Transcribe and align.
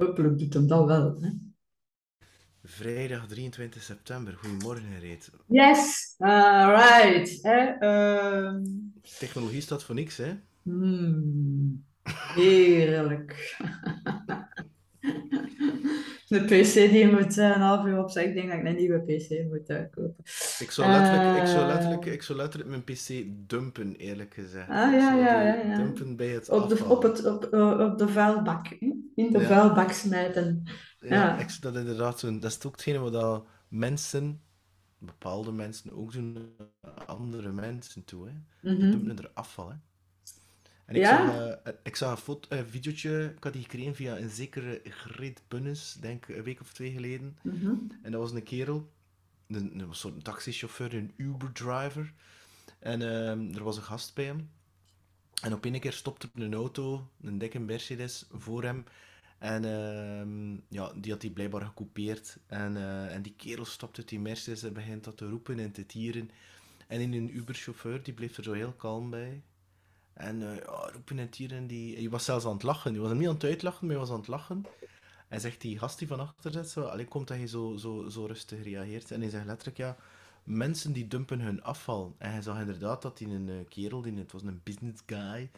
hopelijk 0.00 0.38
doet 0.38 0.54
hem 0.54 0.66
dat 0.66 0.86
wel. 0.86 1.20
Hè? 1.20 1.28
Vrijdag 2.62 3.26
23 3.26 3.82
september. 3.82 4.36
Goedemorgen, 4.36 5.00
Reet. 5.00 5.30
Yes, 5.46 6.14
alright. 6.18 7.44
Uh, 7.44 8.54
Technologie 9.18 9.60
staat 9.60 9.84
voor 9.84 9.94
niks, 9.94 10.16
hè? 10.16 10.32
Hmm, 10.62 11.84
heerlijk. 12.34 13.58
de 16.30 16.44
PC 16.44 16.72
die 16.90 17.10
moet 17.10 17.36
uh, 17.36 17.54
een 17.54 17.60
half 17.60 17.86
uur 17.86 17.98
opzij. 17.98 18.24
Ik 18.24 18.34
denk 18.34 18.48
dat 18.50 18.58
ik 18.58 18.64
een 18.64 18.76
nieuwe 18.76 18.98
PC 18.98 19.48
moet 19.48 19.70
uh, 19.70 19.78
kopen. 19.90 20.16
Ik 20.58 20.70
zou, 20.70 20.90
letterlijk, 20.90 21.38
ik, 21.38 21.46
zou 21.46 21.66
letterlijk, 21.66 22.04
ik 22.04 22.22
zou 22.22 22.38
letterlijk 22.38 22.70
mijn 22.70 22.84
PC 22.84 23.24
dumpen, 23.48 23.96
eerlijk 23.96 24.34
gezegd. 24.34 24.68
Ah, 24.68 24.92
ja, 24.92 25.14
ja, 25.14 25.42
ja, 25.42 25.54
ja. 25.54 25.76
Dumpen 25.76 26.16
bij 26.16 26.28
het 26.28 26.48
op 26.48 26.68
de, 26.68 26.84
op, 26.84 27.02
het, 27.02 27.24
op, 27.26 27.44
op 27.80 27.98
de 27.98 28.08
vuilbak. 28.08 28.68
In 29.14 29.32
de 29.32 29.38
ja. 29.38 29.46
vuilbak 29.46 29.92
smijten. 29.92 30.62
Ja, 30.98 31.08
ja. 31.08 31.38
Ik, 31.38 31.56
dat, 31.60 31.76
inderdaad 31.76 32.20
dat 32.20 32.44
is 32.44 32.64
ook 32.64 32.72
hetgene 32.72 32.98
wat 32.98 33.44
mensen, 33.68 34.40
bepaalde 34.98 35.52
mensen, 35.52 35.92
ook 35.92 36.12
doen 36.12 36.56
andere 37.06 37.52
mensen 37.52 38.04
toe. 38.04 38.26
Hè. 38.26 38.32
Mm 38.32 38.40
-hmm. 38.60 38.80
Die 38.80 38.90
dumpen 38.90 39.18
er 39.18 39.30
afval. 39.34 39.68
Hè. 39.68 39.76
En 40.90 40.96
ik, 40.96 41.02
Ja? 41.02 41.26
zag, 41.26 41.66
uh, 41.66 41.72
ik 41.82 41.96
zag 41.96 42.10
een, 42.10 42.16
foto, 42.16 42.56
een 42.56 42.66
videootje, 42.66 43.32
ik 43.36 43.44
had 43.44 43.52
die 43.52 43.62
gekregen 43.62 43.94
via 43.94 44.18
een 44.18 44.30
zekere 44.30 44.80
Greet 44.84 45.42
Bunnes, 45.48 45.96
denk 46.00 46.28
een 46.28 46.42
week 46.42 46.60
of 46.60 46.72
twee 46.72 46.92
geleden. 46.92 47.38
Mhm. 47.42 47.74
En 48.02 48.10
dat 48.12 48.20
was 48.20 48.32
een 48.32 48.42
kerel, 48.42 48.90
een, 49.46 49.78
een 49.80 49.94
soort 49.94 50.24
taxichauffeur, 50.24 50.94
een 50.94 51.12
Uber-driver. 51.16 52.12
En 52.78 53.02
ehm, 53.02 53.54
er 53.54 53.64
was 53.64 53.76
een 53.76 53.82
gast 53.82 54.14
bij 54.14 54.24
hem. 54.24 54.50
En 55.42 55.52
op 55.52 55.64
een 55.64 55.80
keer 55.80 55.92
stopte 55.92 56.30
een 56.34 56.54
auto, 56.54 57.10
een 57.22 57.38
dikke 57.38 57.58
Mercedes, 57.58 58.26
voor 58.32 58.62
hem. 58.62 58.84
En 59.38 59.64
ehm, 59.64 60.52
ja, 60.68 60.92
die 60.96 61.12
had 61.12 61.22
hij 61.22 61.30
blijkbaar 61.30 61.62
gekoupeerd. 61.66 62.38
En, 62.46 62.76
eh, 62.76 63.14
en 63.14 63.22
die 63.22 63.34
kerel 63.36 63.64
stopt 63.64 63.98
uit 63.98 64.08
die 64.08 64.20
Mercedes 64.20 64.62
en 64.62 64.72
begint 64.72 65.04
dat 65.04 65.16
te 65.16 65.28
roepen 65.28 65.58
en 65.58 65.72
te 65.72 65.86
tieren. 65.86 66.30
En 66.86 67.00
in 67.00 67.12
een 67.12 67.36
Uber-chauffeur, 67.36 68.02
die 68.02 68.14
bleef 68.14 68.36
er 68.36 68.44
zo 68.44 68.52
heel 68.52 68.72
kalm 68.72 69.10
bij. 69.10 69.42
En 70.12 70.40
uh, 70.40 70.56
ja, 70.56 70.90
roepen 70.92 71.18
en 71.18 71.28
tieren. 71.28 71.66
Die... 71.66 71.96
Hij 71.96 72.10
was 72.10 72.24
zelfs 72.24 72.44
aan 72.44 72.52
het 72.52 72.62
lachen. 72.62 72.92
Hij 72.92 73.00
was 73.00 73.10
hem 73.10 73.18
niet 73.18 73.28
aan 73.28 73.34
het 73.34 73.44
uitlachen, 73.44 73.86
maar 73.86 73.96
hij 73.96 74.04
was 74.04 74.14
aan 74.14 74.20
het 74.20 74.28
lachen. 74.28 74.64
En 75.28 75.40
zegt 75.40 75.60
die 75.60 75.78
gast 75.78 75.98
die 75.98 76.08
van 76.08 76.20
achter 76.20 76.52
zit 76.52 76.68
zo, 76.68 77.04
komt 77.08 77.28
dat 77.28 77.38
je 77.38 77.46
zo, 77.46 77.76
zo, 77.76 78.08
zo 78.08 78.24
rustig 78.24 78.62
reageert. 78.62 79.10
En 79.10 79.20
hij 79.20 79.30
zegt 79.30 79.46
letterlijk, 79.46 79.78
ja, 79.78 79.96
mensen 80.44 80.92
die 80.92 81.06
dumpen 81.06 81.40
hun 81.40 81.62
afval. 81.62 82.14
En 82.18 82.30
hij 82.30 82.42
zag 82.42 82.60
inderdaad 82.60 83.02
dat 83.02 83.18
hij 83.18 83.28
een 83.28 83.48
uh, 83.48 83.56
kerel, 83.68 84.02
die, 84.02 84.14
het 84.14 84.32
was 84.32 84.42
een 84.42 84.60
business 84.64 85.02
guy, 85.06 85.50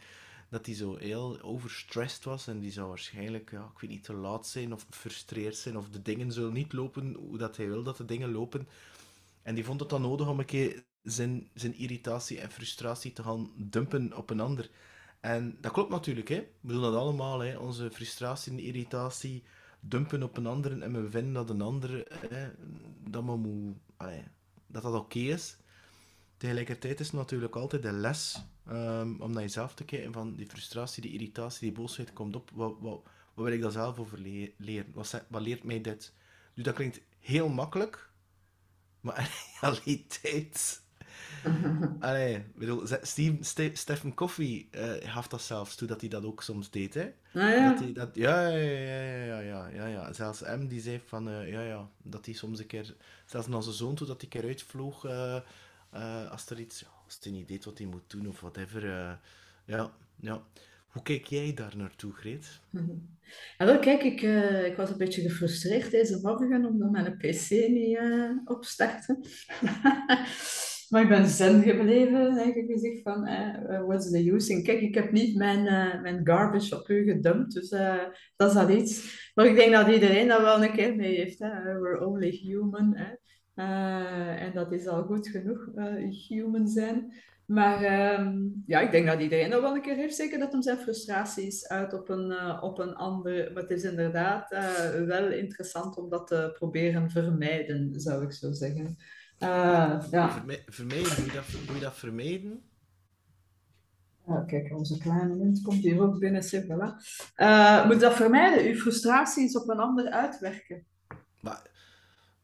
dat 0.49 0.65
hij 0.65 0.75
zo 0.75 0.95
heel 0.95 1.41
overstressed 1.41 2.23
was. 2.23 2.47
En 2.47 2.59
die 2.59 2.71
zou 2.71 2.87
waarschijnlijk, 2.87 3.51
ja, 3.51 3.71
ik 3.73 3.79
weet 3.79 3.89
niet, 3.89 4.03
te 4.03 4.13
laat 4.13 4.47
zijn 4.47 4.73
of 4.73 4.85
gefrustreerd 4.89 5.55
zijn. 5.55 5.77
Of 5.77 5.89
de 5.89 6.01
dingen 6.01 6.31
zullen 6.31 6.53
niet 6.53 6.73
lopen 6.73 7.13
hoe 7.13 7.37
dat 7.37 7.57
hij 7.57 7.67
wil 7.67 7.83
dat 7.83 7.97
de 7.97 8.05
dingen 8.05 8.31
lopen. 8.31 8.67
En 9.41 9.55
die 9.55 9.65
vond 9.65 9.79
het 9.79 9.89
dan 9.89 10.01
nodig 10.01 10.27
om 10.27 10.39
een 10.39 10.45
keer 10.45 10.83
zijn, 11.03 11.49
zijn 11.53 11.75
irritatie 11.75 12.39
en 12.39 12.51
frustratie 12.51 13.13
te 13.13 13.23
gaan 13.23 13.51
dumpen 13.55 14.17
op 14.17 14.29
een 14.29 14.39
ander. 14.39 14.69
En 15.19 15.57
dat 15.61 15.71
klopt 15.71 15.89
natuurlijk, 15.89 16.27
hè. 16.27 16.47
We 16.61 16.73
doen 16.73 16.81
dat 16.81 16.95
allemaal, 16.95 17.39
hè. 17.39 17.57
Onze 17.57 17.91
frustratie 17.91 18.51
en 18.51 18.59
irritatie 18.59 19.43
dumpen 19.79 20.23
op 20.23 20.37
een 20.37 20.47
ander 20.47 20.81
en 20.81 21.03
we 21.03 21.09
vinden 21.09 21.33
dat 21.33 21.49
een 21.49 21.61
ander 21.61 22.05
hè, 22.29 22.51
dat, 23.09 23.23
maar 23.23 23.37
moet, 23.37 23.75
dat 24.67 24.81
dat 24.83 24.93
oké 24.93 25.19
is. 25.19 25.57
Tegelijkertijd 26.37 26.99
is 26.99 27.07
het 27.07 27.15
natuurlijk 27.15 27.55
altijd 27.55 27.81
de 27.81 27.91
les 27.91 28.43
um, 28.69 29.21
om 29.21 29.31
naar 29.31 29.41
jezelf 29.41 29.73
te 29.73 29.83
kijken 29.83 30.13
van 30.13 30.35
die 30.35 30.49
frustratie, 30.49 31.01
die 31.01 31.13
irritatie, 31.13 31.59
die 31.59 31.71
boosheid 31.79 32.13
komt 32.13 32.35
op. 32.35 32.49
Wat, 32.53 32.75
wat, 32.79 33.01
wat 33.33 33.45
wil 33.45 33.53
ik 33.53 33.61
daar 33.61 33.71
zelf 33.71 33.99
over 33.99 34.21
le 34.21 34.53
leren? 34.57 34.91
Wat, 34.93 35.25
wat 35.27 35.41
leert 35.41 35.63
mij 35.63 35.81
dit? 35.81 36.13
Dus 36.53 36.63
dat 36.63 36.73
klinkt 36.73 37.01
heel 37.19 37.49
makkelijk, 37.49 38.09
maar 38.99 39.19
in 39.61 39.69
realiteit 39.69 40.82
Allee, 41.99 42.43
bedoel, 42.55 42.85
Ste 43.41 43.69
Stephen 43.73 44.13
Coffey 44.13 44.67
uh, 44.71 44.91
gaf 44.99 45.27
dat 45.27 45.41
zelfs 45.41 45.75
toe 45.75 45.87
dat 45.87 45.99
hij 45.99 46.09
dat 46.09 46.23
ook 46.23 46.43
soms 46.43 46.69
deed, 46.69 46.93
hè? 46.93 47.03
Ah, 47.33 47.49
ja. 47.49 47.69
Dat 47.69 47.79
hij, 47.79 47.93
dat, 47.93 48.09
ja, 48.13 48.47
ja, 48.47 48.57
ja, 48.57 49.25
ja, 49.25 49.39
ja, 49.39 49.67
ja, 49.67 49.85
ja. 49.87 50.13
Zelfs 50.13 50.41
M 50.41 50.67
die 50.67 50.81
zei 50.81 51.01
van, 51.05 51.29
uh, 51.29 51.51
ja, 51.51 51.61
ja, 51.61 51.89
dat 52.03 52.25
hij 52.25 52.33
soms 52.33 52.59
een 52.59 52.67
keer, 52.67 52.95
zelfs 53.25 53.47
naar 53.47 53.63
zijn 53.63 53.75
zoon 53.75 53.95
toe, 53.95 54.07
dat 54.07 54.21
hij 54.21 54.29
een 54.31 54.39
keer 54.39 54.49
uitvloog 54.49 55.05
uh, 55.05 56.31
als 56.31 56.49
er 56.49 56.59
iets, 56.59 56.79
ja, 56.79 56.87
als 57.05 57.17
hij 57.21 57.31
niet 57.31 57.47
deed 57.47 57.65
wat 57.65 57.77
hij 57.77 57.87
moet 57.87 58.09
doen 58.09 58.27
of 58.27 58.39
whatever. 58.39 58.87
ja, 59.65 59.91
ja. 60.19 60.41
Hoe 60.93 61.01
kijk 61.01 61.25
jij 61.25 61.53
daar 61.53 61.77
naartoe, 61.77 62.13
Greet? 62.13 62.59
Ja, 63.57 63.65
wel, 63.65 63.79
kijk, 63.79 64.03
ik, 64.03 64.21
uh, 64.21 64.65
ik 64.65 64.75
was 64.75 64.89
een 64.89 64.97
beetje 64.97 65.21
gefrustreerd 65.21 65.91
deze 65.91 66.19
morgen 66.21 66.65
omdat 66.65 66.91
mijn 66.91 67.17
PC 67.17 67.49
niet 67.49 67.97
uh, 67.97 68.29
opstartte. 68.45 69.19
maar 70.93 71.01
ik 71.01 71.09
ben 71.09 71.27
zen 71.27 71.61
gebleven, 71.61 72.37
eigenlijk 72.37 72.71
gezegd 72.71 73.01
van, 73.01 73.25
eh, 73.25 73.81
what's 73.85 74.11
the 74.11 74.31
use? 74.31 74.61
Kijk, 74.61 74.81
ik 74.81 74.95
heb 74.95 75.11
niet 75.11 75.35
mijn, 75.35 75.65
uh, 75.65 76.01
mijn 76.01 76.21
garbage 76.23 76.79
op 76.79 76.89
u 76.89 77.03
gedumpt, 77.03 77.53
dus 77.53 77.69
dat 78.35 78.51
is 78.51 78.55
al 78.55 78.69
iets. 78.69 79.31
Maar 79.35 79.45
ik 79.45 79.55
denk 79.55 79.73
dat 79.73 79.87
iedereen 79.87 80.27
dat 80.27 80.41
wel 80.41 80.63
een 80.63 80.71
keer 80.71 80.95
mee 80.95 81.15
heeft. 81.15 81.39
Hè? 81.39 81.79
We're 81.79 82.05
only 82.05 82.29
human. 82.29 82.95
Hè? 82.95 83.13
en 84.35 84.53
dat 84.53 84.71
is 84.71 84.87
al 84.87 85.03
goed 85.03 85.27
genoeg, 85.27 85.69
human 86.27 86.67
zijn. 86.67 87.13
Maar 87.45 88.19
um, 88.19 88.63
ja, 88.65 88.79
ik 88.79 88.91
denk 88.91 89.07
dat 89.07 89.19
iedereen 89.19 89.49
dat 89.49 89.61
wel 89.61 89.75
een 89.75 89.81
keer 89.81 89.95
heeft. 89.95 90.15
Zeker 90.15 90.39
dat 90.39 90.51
hem 90.51 90.61
zijn 90.61 90.77
frustraties 90.77 91.67
uit 91.67 91.93
op 91.93 92.09
een, 92.09 92.61
op 92.61 92.79
een 92.79 92.95
ander. 92.95 93.51
Maar 93.53 93.61
het 93.61 93.71
is 93.71 93.83
inderdaad 93.83 94.49
wel 95.05 95.31
interessant 95.31 95.97
om 95.97 96.09
dat 96.09 96.27
te 96.27 96.51
proberen 96.53 97.09
vermijden, 97.09 97.99
zou 97.99 98.23
ik 98.23 98.31
zo 98.31 98.51
zeggen. 98.51 98.97
Uh, 99.43 100.03
ja. 100.11 100.31
Verme 100.31 100.63
vermijden, 100.65 101.15
hoe 101.15 101.25
je 101.25 101.31
dat, 101.31 101.45
hoe 101.67 101.75
je 101.75 101.81
dat 101.81 101.95
vermijden? 101.97 102.63
Oh, 104.25 104.47
kijk, 104.47 104.73
onze 104.75 104.97
kleine 104.97 105.35
mens 105.35 105.61
komt 105.61 105.83
hier 105.83 106.01
ook 106.01 106.19
binnen. 106.19 106.43
Zeg, 106.43 106.63
voilà. 106.63 107.87
moet 107.87 107.99
dat 107.99 108.15
vermijden? 108.15 108.65
Uw 108.65 108.79
frustraties 108.79 109.57
op 109.57 109.69
een 109.69 109.79
ander 109.79 110.09
uitwerken. 110.09 110.85
Maar 111.41 111.69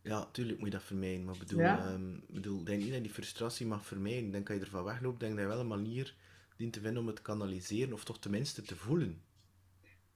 ja, 0.02 0.26
tuurlijk 0.32 0.58
moet 0.58 0.68
je 0.68 0.74
dat 0.74 0.84
vermijden. 0.84 1.26
Maar 1.26 1.36
bedoel, 1.40 1.60
Ja. 1.60 1.92
um, 1.92 2.24
bedoel, 2.28 2.64
denk 2.64 2.78
niet 2.78 2.88
dat 2.88 2.96
je 2.98 3.02
die 3.04 3.14
frustratie 3.14 3.68
mag 3.68 3.86
vermijden. 3.86 4.32
Dan 4.32 4.44
kan 4.44 4.56
je 4.56 4.62
ervan 4.62 4.84
weglopen. 4.84 5.20
Denk 5.20 5.32
dat 5.34 5.42
je 5.42 5.50
wel 5.50 5.60
een 5.60 5.68
manier 5.68 6.16
dient 6.58 6.74
te 6.74 6.82
vinden 6.82 7.02
om 7.02 7.08
het 7.08 7.16
te 7.16 7.22
kanaliseren. 7.22 7.94
Of 7.94 8.04
toch 8.04 8.20
tenminste 8.20 8.62
te 8.62 8.76
voelen. 8.76 9.22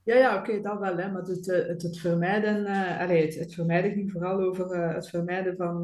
Ja, 0.03 0.15
ja, 0.15 0.37
oké, 0.37 0.61
dat 0.61 0.79
wel, 0.79 0.97
hè. 0.97 1.11
Maar 1.11 1.21
het, 1.21 1.49
eh, 1.49 1.67
het, 1.67 1.81
het 1.81 1.97
vermijden, 1.97 2.65
allee, 2.99 3.25
het, 3.25 3.35
het 3.35 3.53
vermijden 3.53 3.91
ging 3.91 4.11
vooral 4.11 4.39
over 4.39 4.71
eh, 4.71 4.93
het 4.93 5.09
vermijden 5.09 5.55
van 5.55 5.83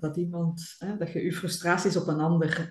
dat 0.00 0.16
iemand, 0.16 0.76
dat 0.98 1.12
je 1.12 1.24
je 1.24 1.32
frustraties 1.32 1.96
op 1.96 2.06
een 2.06 2.20
ander 2.20 2.70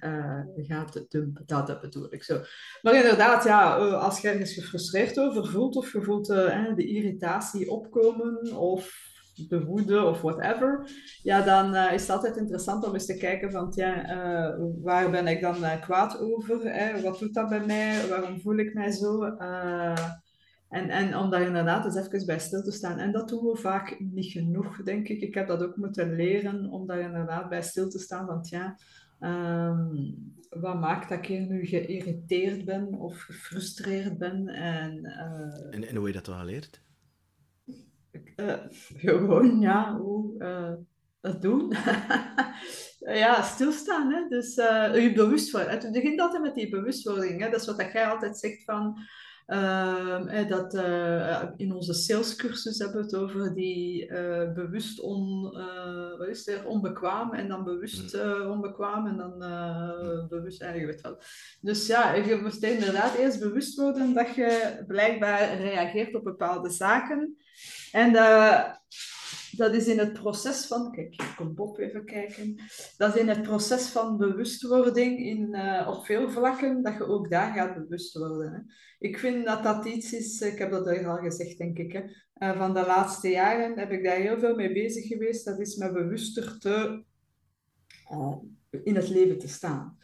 gaat 0.56 1.06
dumpen. 1.10 1.44
Dat, 1.46 1.68
dat 1.68 1.82
bedoel 1.82 2.14
ik 2.14 2.24
zo. 2.24 2.42
Maar 2.82 2.96
inderdaad, 2.96 3.44
ja, 3.44 3.76
als 3.78 4.20
je 4.22 4.30
ergens 4.30 4.54
gefrustreerd 4.54 5.20
over 5.20 5.48
voelt, 5.48 5.76
of 5.76 5.94
je 5.94 6.02
voelt 6.02 6.26
de 6.26 6.88
irritatie 6.88 7.72
opkomen, 7.72 8.56
of 8.58 9.06
de 9.48 9.66
woede 9.66 10.04
of 10.04 10.22
whatever, 10.22 10.90
ja, 11.24 11.42
dan 11.42 11.76
uh, 11.76 11.94
is 11.94 12.02
het 12.02 12.10
altijd 12.10 12.38
interessant 12.38 12.86
om 12.86 12.94
eens 12.94 13.06
te 13.06 13.18
kijken 13.18 13.52
van, 13.52 13.72
ja, 13.76 14.10
uh, 14.10 14.66
waar 14.82 15.12
ben 15.12 15.28
ik 15.28 15.42
dan 15.42 15.56
uh, 15.56 15.82
kwaad 15.82 16.20
over? 16.20 16.60
Hè? 16.74 17.02
Wat 17.02 17.20
doet 17.20 17.34
dat 17.34 17.50
bij 17.50 17.66
mij? 17.66 18.08
Waarom 18.08 18.42
voel 18.42 18.58
ik 18.58 18.74
mij 18.74 18.92
zo? 18.92 19.36
En, 20.70 20.90
en 20.90 21.18
om 21.18 21.30
daar 21.30 21.42
inderdaad 21.42 21.86
eens 21.86 21.96
even 21.96 22.26
bij 22.26 22.40
stil 22.40 22.64
te 22.64 22.72
staan. 22.72 22.98
En 22.98 23.12
dat 23.12 23.30
doen 23.30 23.46
we 23.46 23.56
vaak 23.56 24.00
niet 24.00 24.32
genoeg, 24.32 24.84
denk 24.84 25.08
ik. 25.08 25.22
Ik 25.22 25.34
heb 25.34 25.48
dat 25.48 25.64
ook 25.64 25.76
moeten 25.76 26.16
leren, 26.16 26.70
om 26.70 26.88
daar 26.88 27.00
inderdaad 27.00 27.50
bij 27.50 27.62
stil 27.62 27.90
te 27.90 28.00
staan 28.00 28.26
van, 28.26 28.40
ja, 28.50 28.78
um, 29.20 30.36
wat 30.50 30.80
maakt 30.80 31.10
dat 31.10 31.18
ik 31.18 31.26
hier 31.26 31.48
nu 31.48 31.66
geïrriteerd 31.66 32.66
ben 32.66 32.94
of 32.94 33.22
gefrustreerd 33.22 34.18
ben? 34.18 34.48
En, 34.48 35.06
en, 35.72 35.88
en 35.88 35.96
hoe 35.96 36.08
je 36.08 36.14
dat 36.14 36.26
dan 36.26 36.40
geleerd? 36.40 36.82
Uh, 38.36 38.54
gewoon, 38.96 39.60
ja, 39.60 39.98
hoe 39.98 40.36
uh, 40.40 40.74
dat 41.20 41.42
doen. 41.42 41.74
ja, 43.24 43.42
stilstaan. 43.42 44.12
Hè? 44.12 44.28
Dus 44.28 44.58
uh, 44.58 45.04
je 45.04 45.14
bewust 45.14 45.52
worden. 45.52 45.72
Het 45.72 45.92
begint 45.92 46.20
altijd 46.20 46.42
met 46.42 46.56
die 46.56 46.70
bewustwording. 46.70 47.42
Hè? 47.42 47.50
Dat 47.50 47.60
is 47.60 47.68
wat 47.68 47.80
dat 47.80 47.92
jij 47.92 48.08
altijd 48.08 48.38
zegt 48.38 48.64
van. 48.64 48.98
Uh, 49.48 50.48
dat, 50.48 50.74
uh, 50.74 51.44
in 51.56 51.74
onze 51.74 51.94
salescursus 51.94 52.78
hebben 52.78 52.98
we 52.98 53.04
het 53.04 53.16
over 53.16 53.54
die 53.54 54.08
uh, 54.08 54.54
bewust 54.54 55.00
on, 55.00 55.42
wat 56.18 56.28
is 56.28 56.46
het, 56.46 56.66
onbekwaam 56.66 57.34
en 57.34 57.48
dan 57.48 57.64
bewust 57.64 58.22
onbekwaam 58.46 59.08
en 59.08 59.18
dan 59.18 59.38
bewust, 60.30 60.60
je 60.60 60.86
weet 60.86 61.02
wel. 61.02 61.22
Dus 61.62 61.88
ja, 61.88 62.14
je 62.14 62.36
moet 62.36 62.64
inderdaad 62.64 63.16
eerst 63.16 63.40
bewust 63.40 63.76
worden 63.76 64.14
dat 64.14 64.36
je 64.36 64.84
blijkbaar 64.88 65.58
reageert 65.58 66.16
op 66.16 66.24
bepaalde 66.24 66.70
zaken. 66.70 67.38
En 67.92 68.12
dat 69.58 69.74
is 69.74 69.88
in 69.88 70.00
het 70.00 70.14
proces 70.14 70.66
van, 70.66 70.92
kijk, 70.92 71.14
ik 71.14 71.34
kom 71.36 71.56
Bob 71.56 71.78
even 71.78 72.06
kijken, 72.06 72.56
dat 72.98 73.16
is 73.16 73.22
in 73.22 73.28
het 73.28 73.42
proces 73.42 73.88
van 73.88 74.18
bewustwording 74.18 75.20
in, 75.20 75.56
uh, 75.56 75.88
op 75.90 76.06
veel 76.06 76.30
vlakken, 76.30 76.84
dat 76.84 76.94
je 76.94 77.08
ook 77.08 77.30
daar 77.30 77.54
gaat 77.54 77.74
bewust 77.74 78.18
worden. 78.18 78.52
Hè. 78.52 78.60
Ik 79.08 79.18
vind 79.18 79.46
dat 79.46 79.64
dat 79.64 79.86
iets 79.86 80.14
is, 80.14 80.42
ik 80.42 80.58
heb 80.58 80.72
dat 80.72 81.06
al 81.06 81.18
gezegd, 81.18 81.58
denk 81.58 81.78
ik, 81.78 81.92
hè. 81.92 82.02
Uh, 82.40 82.58
van 82.58 82.74
de 82.74 82.86
laatste 82.86 83.30
jaren 83.30 83.80
heb 83.80 83.92
ik 83.92 84.04
daar 84.04 84.16
heel 84.16 84.40
veel 84.40 84.56
mee 84.56 84.74
bezig 84.74 85.08
geweest, 85.08 85.46
dat 85.46 85.60
is 85.60 85.76
me 85.76 85.92
bewuster 85.92 86.60
te, 86.60 87.04
uh, 88.12 88.36
in 88.84 88.96
het 88.96 89.10
leven 89.10 89.38
te 89.38 89.48
staan. 89.48 89.98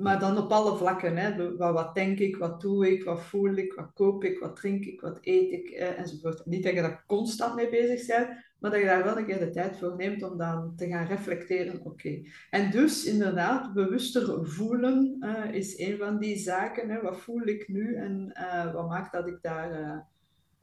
Maar 0.00 0.20
dan 0.20 0.38
op 0.38 0.50
alle 0.50 0.76
vlakken. 0.76 1.16
Hè. 1.16 1.56
Wat, 1.56 1.94
denk 1.94 2.18
ik, 2.18 2.36
wat 2.36 2.60
doe 2.60 2.90
ik, 2.90 3.04
wat 3.04 3.22
voel 3.22 3.54
ik, 3.54 3.72
wat 3.72 3.92
koop 3.92 4.24
ik, 4.24 4.38
wat 4.38 4.56
drink 4.56 4.84
ik, 4.84 5.00
wat 5.00 5.18
eet 5.20 5.52
ik, 5.52 5.68
enzovoort. 5.70 6.46
Niet 6.46 6.62
dat 6.62 6.74
je 6.74 6.80
daar 6.80 7.04
constant 7.06 7.54
mee 7.54 7.68
bezig 7.68 8.06
bent, 8.06 8.28
maar 8.58 8.70
dat 8.70 8.80
je 8.80 8.86
daar 8.86 9.04
wel 9.04 9.18
een 9.18 9.26
keer 9.26 9.38
de 9.38 9.50
tijd 9.50 9.78
voor 9.78 9.96
neemt 9.96 10.22
om 10.22 10.38
dan 10.38 10.76
te 10.76 10.86
gaan 10.86 11.06
reflecteren. 11.06 11.84
Oké. 11.84 12.22
En 12.50 12.70
dus 12.70 13.04
inderdaad, 13.04 13.72
bewuster 13.74 14.46
voelen 14.46 15.16
uh, 15.20 15.54
is 15.54 15.78
een 15.78 15.96
van 15.96 16.18
die 16.18 16.36
zaken. 16.36 16.90
Hè. 16.90 17.00
Wat 17.00 17.20
voel 17.20 17.46
ik 17.46 17.68
nu 17.68 17.94
en 17.94 18.32
uh, 18.34 18.72
wat 18.72 18.88
maakt 18.88 19.12
dat 19.12 19.26
ik 19.26 19.38
daar 19.42 20.04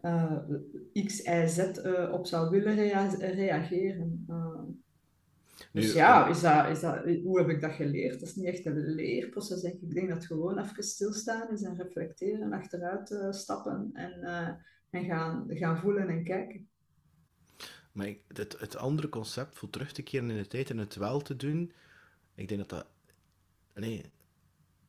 uh, 0.01 0.37
X, 1.05 1.21
Y, 1.21 1.47
Z 1.47 1.59
op 2.11 2.25
zou 2.25 2.49
willen 2.49 2.75
rea 2.75 3.09
reageren? 3.19 4.27
Dus 5.71 5.93
ja, 5.93 6.27
is 6.27 6.41
dat, 6.41 6.69
is 6.69 6.79
dat, 6.79 7.03
hoe 7.23 7.39
heb 7.39 7.49
ik 7.49 7.61
dat 7.61 7.71
geleerd? 7.71 8.19
Dat 8.19 8.29
is 8.29 8.35
niet 8.35 8.45
echt 8.45 8.65
een 8.65 8.93
leerproces, 8.93 9.61
denk 9.61 9.73
ik. 9.73 9.81
Ik 9.81 9.93
denk 9.93 10.09
dat 10.09 10.25
gewoon 10.25 10.59
even 10.59 10.83
stilstaan 10.83 11.51
is 11.51 11.63
en 11.63 11.77
reflecteren, 11.77 12.53
achteruit 12.53 13.17
stappen 13.29 13.89
en, 13.93 14.21
en 14.89 15.05
gaan, 15.05 15.45
gaan 15.49 15.77
voelen 15.77 16.07
en 16.07 16.23
kijken. 16.23 16.67
Maar 17.93 18.13
het, 18.27 18.55
het 18.59 18.75
andere 18.75 19.09
concept, 19.09 19.57
voor 19.57 19.69
terug 19.69 19.91
te 19.91 20.01
keren 20.01 20.29
in 20.29 20.37
de 20.37 20.47
tijd 20.47 20.69
en 20.69 20.77
het 20.77 20.95
wel 20.95 21.21
te 21.21 21.35
doen, 21.35 21.71
ik 22.35 22.47
denk 22.47 22.59
dat 22.59 22.69
dat... 22.69 22.85
Nee, 23.73 24.11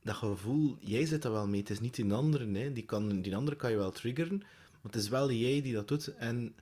dat 0.02 0.14
gevoel, 0.14 0.76
jij 0.80 1.06
zit 1.06 1.24
er 1.24 1.32
wel 1.32 1.48
mee. 1.48 1.60
Het 1.60 1.70
is 1.70 1.80
niet 1.80 1.94
die 1.94 2.12
andere, 2.12 2.44
nee. 2.44 2.72
die, 2.72 2.84
kan, 2.84 3.22
die 3.22 3.36
andere 3.36 3.56
kan 3.56 3.70
je 3.70 3.76
wel 3.76 3.90
triggeren, 3.90 4.38
maar 4.38 4.92
het 4.92 4.94
is 4.94 5.08
wel 5.08 5.30
jij 5.30 5.62
die 5.62 5.74
dat 5.74 5.88
doet. 5.88 6.14
En 6.14 6.54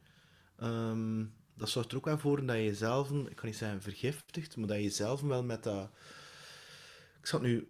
um, 0.63 1.35
dat 1.55 1.69
zorgt 1.69 1.91
er 1.91 1.97
ook 1.97 2.05
wel 2.05 2.19
voor 2.19 2.47
dat 2.47 2.57
je 2.57 2.65
jezelf, 2.65 3.11
ik 3.11 3.37
kan 3.37 3.47
niet 3.47 3.57
zeggen 3.57 3.83
vergiftigt, 3.83 4.57
maar 4.57 4.67
dat 4.69 4.77
je 4.77 4.83
jezelf 4.83 5.21
wel 5.21 5.45
met 5.45 5.63
dat, 5.63 5.91
ik 7.21 7.27
zal 7.27 7.41
het 7.41 7.49
nu 7.49 7.69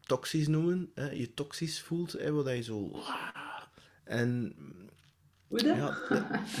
toxisch 0.00 0.48
noemen, 0.48 0.90
hè, 0.94 1.10
je 1.10 1.34
toxisch 1.34 1.82
voelt, 1.82 2.12
hè, 2.12 2.32
wat 2.32 2.46
je 2.46 2.62
zo... 2.62 3.02
En... 4.04 4.54
Hoe 5.48 5.62
dat? 5.62 5.76
Ja, 5.76 5.98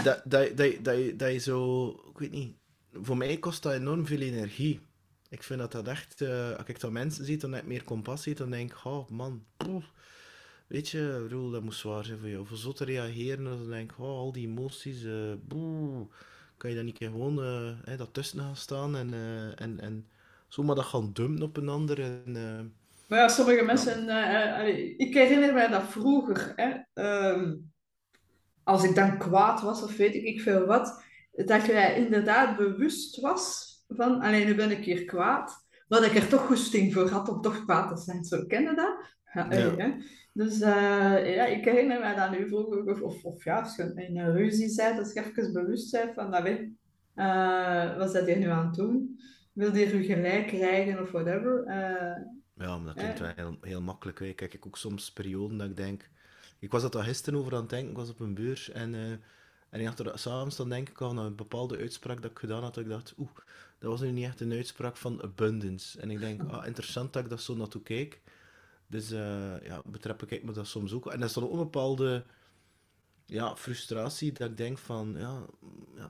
dat, 0.02 0.22
dat, 0.24 0.56
dat, 0.56 0.84
dat, 0.84 0.96
je, 0.96 1.14
dat 1.16 1.32
je 1.32 1.38
zo, 1.38 1.88
ik 2.10 2.18
weet 2.18 2.30
niet, 2.30 2.56
voor 2.92 3.16
mij 3.16 3.36
kost 3.36 3.62
dat 3.62 3.72
enorm 3.72 4.06
veel 4.06 4.20
energie. 4.20 4.80
Ik 5.28 5.42
vind 5.42 5.60
dat 5.60 5.72
dat 5.72 5.88
echt, 5.88 6.20
uh, 6.20 6.56
als 6.56 6.66
ik 6.66 6.80
dat 6.80 6.90
mensen 6.90 7.24
zie, 7.24 7.36
dan 7.36 7.52
heb 7.52 7.62
ik 7.62 7.68
meer 7.68 7.84
compassie, 7.84 8.34
dan 8.34 8.50
denk 8.50 8.70
ik, 8.70 8.84
oh 8.84 9.08
man, 9.08 9.44
weet 10.66 10.88
je, 10.88 11.18
bedoel, 11.22 11.50
dat 11.50 11.62
moet 11.62 11.74
zwaar 11.74 12.04
zijn 12.04 12.18
voor 12.18 12.28
jou. 12.28 12.46
Voor 12.46 12.56
zo 12.56 12.72
te 12.72 12.84
reageren, 12.84 13.44
dan 13.44 13.70
denk 13.70 13.92
ik, 13.92 13.98
oh, 13.98 14.06
al 14.06 14.32
die 14.32 14.46
emoties, 14.46 15.02
uh, 15.02 15.32
boe, 15.40 16.06
kan 16.56 16.70
je 16.70 16.76
dan 16.76 16.84
niet 16.84 16.96
gewoon 16.98 17.38
uh, 17.88 17.98
dat 17.98 18.14
tussen 18.14 18.40
gaan 18.40 18.56
staan 18.56 18.96
en, 18.96 19.14
en, 19.56 19.80
en 19.80 20.06
zomaar 20.48 20.76
dat 20.76 20.84
gaan 20.84 21.12
dumpen 21.12 21.42
op 21.42 21.56
een 21.56 21.68
ander. 21.68 22.00
En, 22.00 22.32
maar 23.08 23.18
ja, 23.18 23.28
sommige 23.28 23.64
mensen, 23.64 24.04
ja. 24.04 24.60
ik 24.96 25.14
herinner 25.14 25.54
mij 25.54 25.68
dat 25.68 25.82
vroeger, 25.82 26.52
hè, 26.56 26.76
ehm, 26.94 27.54
als 28.68 28.84
ik 28.84 28.94
dan 28.94 29.18
kwaad 29.18 29.62
was 29.62 29.82
of 29.82 29.96
weet 29.96 30.14
ik 30.14 30.40
veel 30.40 30.66
wat, 30.66 31.02
dat 31.32 31.66
je 31.66 31.94
inderdaad 31.96 32.56
bewust 32.56 33.20
was 33.20 33.66
van, 33.88 34.20
alleen 34.20 34.46
nu 34.46 34.54
ben 34.54 34.70
ik 34.70 34.84
hier 34.84 35.04
kwaad, 35.04 35.66
dat 35.88 36.04
ik 36.04 36.14
er 36.14 36.28
toch 36.28 36.46
goesting 36.46 36.92
voor 36.92 37.08
had 37.08 37.28
om 37.28 37.40
toch 37.40 37.64
kwaad 37.64 37.88
te 37.88 38.02
zijn. 38.02 38.24
Zo, 38.24 38.44
ken 38.46 38.62
je 38.62 38.74
dat? 38.74 38.96
Ja, 39.32 39.46
ja. 39.50 39.76
Hè? 39.76 39.92
Dus 40.32 40.60
uh, 40.60 41.34
ja, 41.34 41.44
ik 41.44 41.64
herinner 41.64 42.00
me 42.00 42.14
dat 42.14 42.30
nu 42.30 42.48
vroeger, 42.48 42.84
of, 42.84 43.00
of, 43.00 43.24
of 43.24 43.44
ja, 43.44 43.60
als 43.60 43.76
je 43.76 43.92
in 43.94 44.18
een 44.18 44.32
ruzie 44.32 44.76
bent, 44.76 44.96
dat 44.96 45.12
je 45.12 45.20
even 45.20 45.52
bewust 45.52 45.92
bent 45.92 46.14
van, 46.14 46.30
dat 46.30 46.42
weet, 46.42 46.68
uh, 47.14 47.96
wat 47.96 48.10
zit 48.10 48.26
je 48.26 48.36
nu 48.36 48.46
aan 48.46 48.66
het 48.66 48.74
doen? 48.74 49.20
Wil 49.52 49.76
je 49.76 49.96
je 49.96 50.14
gelijk 50.14 50.46
krijgen 50.46 51.00
of 51.00 51.10
whatever? 51.10 51.64
Uh, 51.66 52.66
ja, 52.66 52.76
maar 52.76 52.84
dat 52.84 52.94
klinkt 52.94 53.18
wel 53.18 53.32
heel, 53.36 53.56
heel 53.60 53.82
makkelijk. 53.82 54.18
Hè. 54.18 54.32
Kijk, 54.32 54.54
ik 54.54 54.66
ook 54.66 54.76
soms 54.76 55.12
perioden 55.12 55.58
dat 55.58 55.68
ik 55.68 55.76
denk... 55.76 56.10
Ik 56.58 56.70
was 56.70 56.82
dat 56.82 56.94
al 56.94 57.02
gisteren 57.02 57.38
over 57.38 57.54
aan 57.54 57.60
het 57.60 57.70
denken, 57.70 57.90
ik 57.90 57.96
was 57.96 58.10
op 58.10 58.20
een 58.20 58.34
beurs 58.34 58.70
en... 58.70 59.20
En 59.70 59.86
achter 59.86 60.18
s'avonds 60.18 60.56
dan 60.56 60.68
denk 60.68 60.88
ik 60.88 61.02
aan 61.02 61.18
een 61.18 61.34
bepaalde 61.34 61.76
uitspraak 61.76 62.22
dat 62.22 62.30
ik 62.30 62.38
gedaan 62.38 62.62
had, 62.62 62.74
dat 62.74 62.84
ik 62.84 62.90
dacht, 62.90 63.14
oeh, 63.18 63.30
dat 63.78 63.90
was 63.90 64.00
nu 64.00 64.10
niet 64.10 64.24
echt 64.24 64.40
een 64.40 64.52
uitspraak 64.52 64.96
van 64.96 65.22
abundance. 65.22 66.00
En 66.00 66.10
ik 66.10 66.20
denk, 66.20 66.42
ah, 66.42 66.66
interessant 66.66 67.12
dat 67.12 67.24
ik 67.24 67.30
dat 67.30 67.40
zo 67.40 67.54
naartoe 67.54 67.82
kijk. 67.82 68.20
Dus 68.86 69.12
uh, 69.12 69.62
ja, 69.62 69.82
betrap 69.84 70.22
ik 70.22 70.44
me 70.44 70.52
dat 70.52 70.66
soms 70.66 70.92
ook. 70.92 71.06
En 71.06 71.20
dat 71.20 71.28
is 71.28 71.34
dan 71.34 71.44
ook 71.44 71.52
een 71.52 71.58
bepaalde 71.58 72.24
ja, 73.26 73.56
frustratie 73.56 74.32
dat 74.32 74.50
ik 74.50 74.56
denk 74.56 74.78
van, 74.78 75.14
ja, 75.18 75.46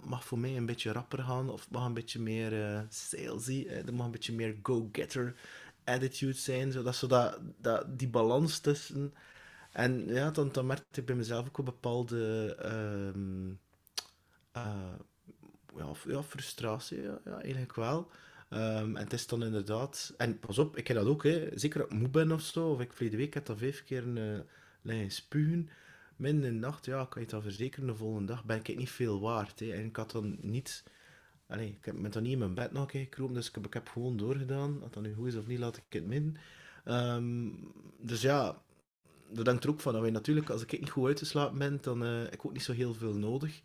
mag 0.04 0.24
voor 0.24 0.38
mij 0.38 0.56
een 0.56 0.66
beetje 0.66 0.92
rapper 0.92 1.18
gaan 1.18 1.50
of 1.50 1.70
mag 1.70 1.86
een 1.86 1.94
beetje 1.94 2.20
meer 2.20 2.52
uh, 2.52 2.80
salesy, 2.88 3.66
eh, 3.68 3.86
er 3.86 3.94
mag 3.94 4.06
een 4.06 4.12
beetje 4.12 4.34
meer 4.34 4.56
go-getter 4.62 5.34
attitude 5.84 6.32
zijn, 6.32 6.72
zodat 6.72 6.96
zo 6.96 7.06
dat, 7.06 7.38
dat, 7.60 7.98
die 7.98 8.08
balans 8.08 8.58
tussen... 8.58 9.14
En 9.72 10.06
ja, 10.06 10.30
dan, 10.30 10.52
dan 10.52 10.66
merkte 10.66 11.00
ik 11.00 11.06
bij 11.06 11.16
mezelf 11.16 11.46
ook 11.46 11.58
een 11.58 11.64
bepaalde 11.64 12.56
uh, 12.64 13.22
uh, 14.56 14.94
ja, 15.76 15.92
ja, 16.06 16.22
frustratie, 16.22 17.02
ja, 17.02 17.20
eigenlijk 17.24 17.74
wel. 17.74 18.10
Um, 18.50 18.96
en 18.96 19.02
het 19.04 19.12
is 19.12 19.26
dan 19.26 19.44
inderdaad... 19.44 20.14
En 20.16 20.38
pas 20.38 20.58
op, 20.58 20.76
ik 20.76 20.88
heb 20.88 20.96
dat 20.96 21.06
ook, 21.06 21.22
hè. 21.22 21.48
zeker 21.54 21.82
als 21.82 21.90
ik 21.90 21.98
moe 21.98 22.08
ben 22.08 22.32
of 22.32 22.42
zo, 22.42 22.70
of 22.70 22.80
ik 22.80 22.92
verleden 22.92 23.18
week 23.18 23.34
heb 23.34 23.46
dat 23.46 23.58
vijf 23.58 23.84
keer 23.84 24.02
een 24.02 24.16
uh, 24.16 24.40
lijn 24.82 25.10
spugen. 25.10 25.68
Midden 26.16 26.44
in 26.44 26.52
de 26.52 26.58
nacht, 26.58 26.84
ja, 26.84 27.04
kan 27.04 27.22
je 27.22 27.28
dat 27.28 27.42
verzekeren, 27.42 27.86
de 27.86 27.94
volgende 27.94 28.26
dag 28.32 28.44
ben 28.44 28.58
ik 28.58 28.76
niet 28.76 28.90
veel 28.90 29.20
waard. 29.20 29.60
Hè. 29.60 29.72
En 29.72 29.84
ik 29.84 29.96
had 29.96 30.10
dan 30.10 30.38
niet... 30.40 30.84
Allee, 31.46 31.68
ik 31.68 31.84
heb, 31.84 31.96
ben 32.00 32.10
dan 32.10 32.22
niet 32.22 32.32
in 32.32 32.38
mijn 32.38 32.54
bed 32.54 32.72
nog 32.72 32.90
gekropen, 32.90 33.34
dus 33.34 33.48
ik 33.48 33.54
heb, 33.54 33.66
ik 33.66 33.74
heb 33.74 33.88
gewoon 33.88 34.16
doorgedaan. 34.16 34.82
Of 34.82 34.90
dat 34.90 35.02
nu 35.02 35.14
goed 35.14 35.26
is 35.26 35.36
of 35.36 35.46
niet, 35.46 35.58
laat 35.58 35.76
ik 35.76 35.84
het 35.88 36.06
midden. 36.06 36.36
Um, 36.84 37.72
dus 38.00 38.22
ja, 38.22 38.62
dat 39.30 39.46
hangt 39.46 39.64
er 39.64 39.70
ook 39.70 39.80
van. 39.80 40.00
Wij 40.00 40.10
natuurlijk, 40.10 40.50
als 40.50 40.62
ik 40.62 40.80
niet 40.80 40.90
goed 40.90 41.06
uitgeslapen 41.06 41.58
ben, 41.58 41.78
dan 41.80 42.02
uh, 42.02 42.22
heb 42.22 42.32
ik 42.32 42.46
ook 42.46 42.52
niet 42.52 42.62
zo 42.62 42.72
heel 42.72 42.94
veel 42.94 43.14
nodig 43.14 43.62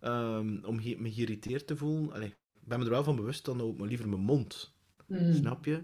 um, 0.00 0.64
om 0.64 0.76
me 0.76 1.12
geïrriteerd 1.12 1.66
te 1.66 1.76
voelen. 1.76 2.12
Allee, 2.12 2.28
ik 2.28 2.68
ben 2.68 2.78
me 2.78 2.84
er 2.84 2.90
wel 2.90 3.04
van 3.04 3.16
bewust, 3.16 3.44
dan 3.44 3.60
ook 3.60 3.78
maar 3.78 3.88
liever 3.88 4.08
mijn 4.08 4.22
mond. 4.22 4.74
Mm. 5.06 5.32
Snap 5.32 5.64
je? 5.64 5.82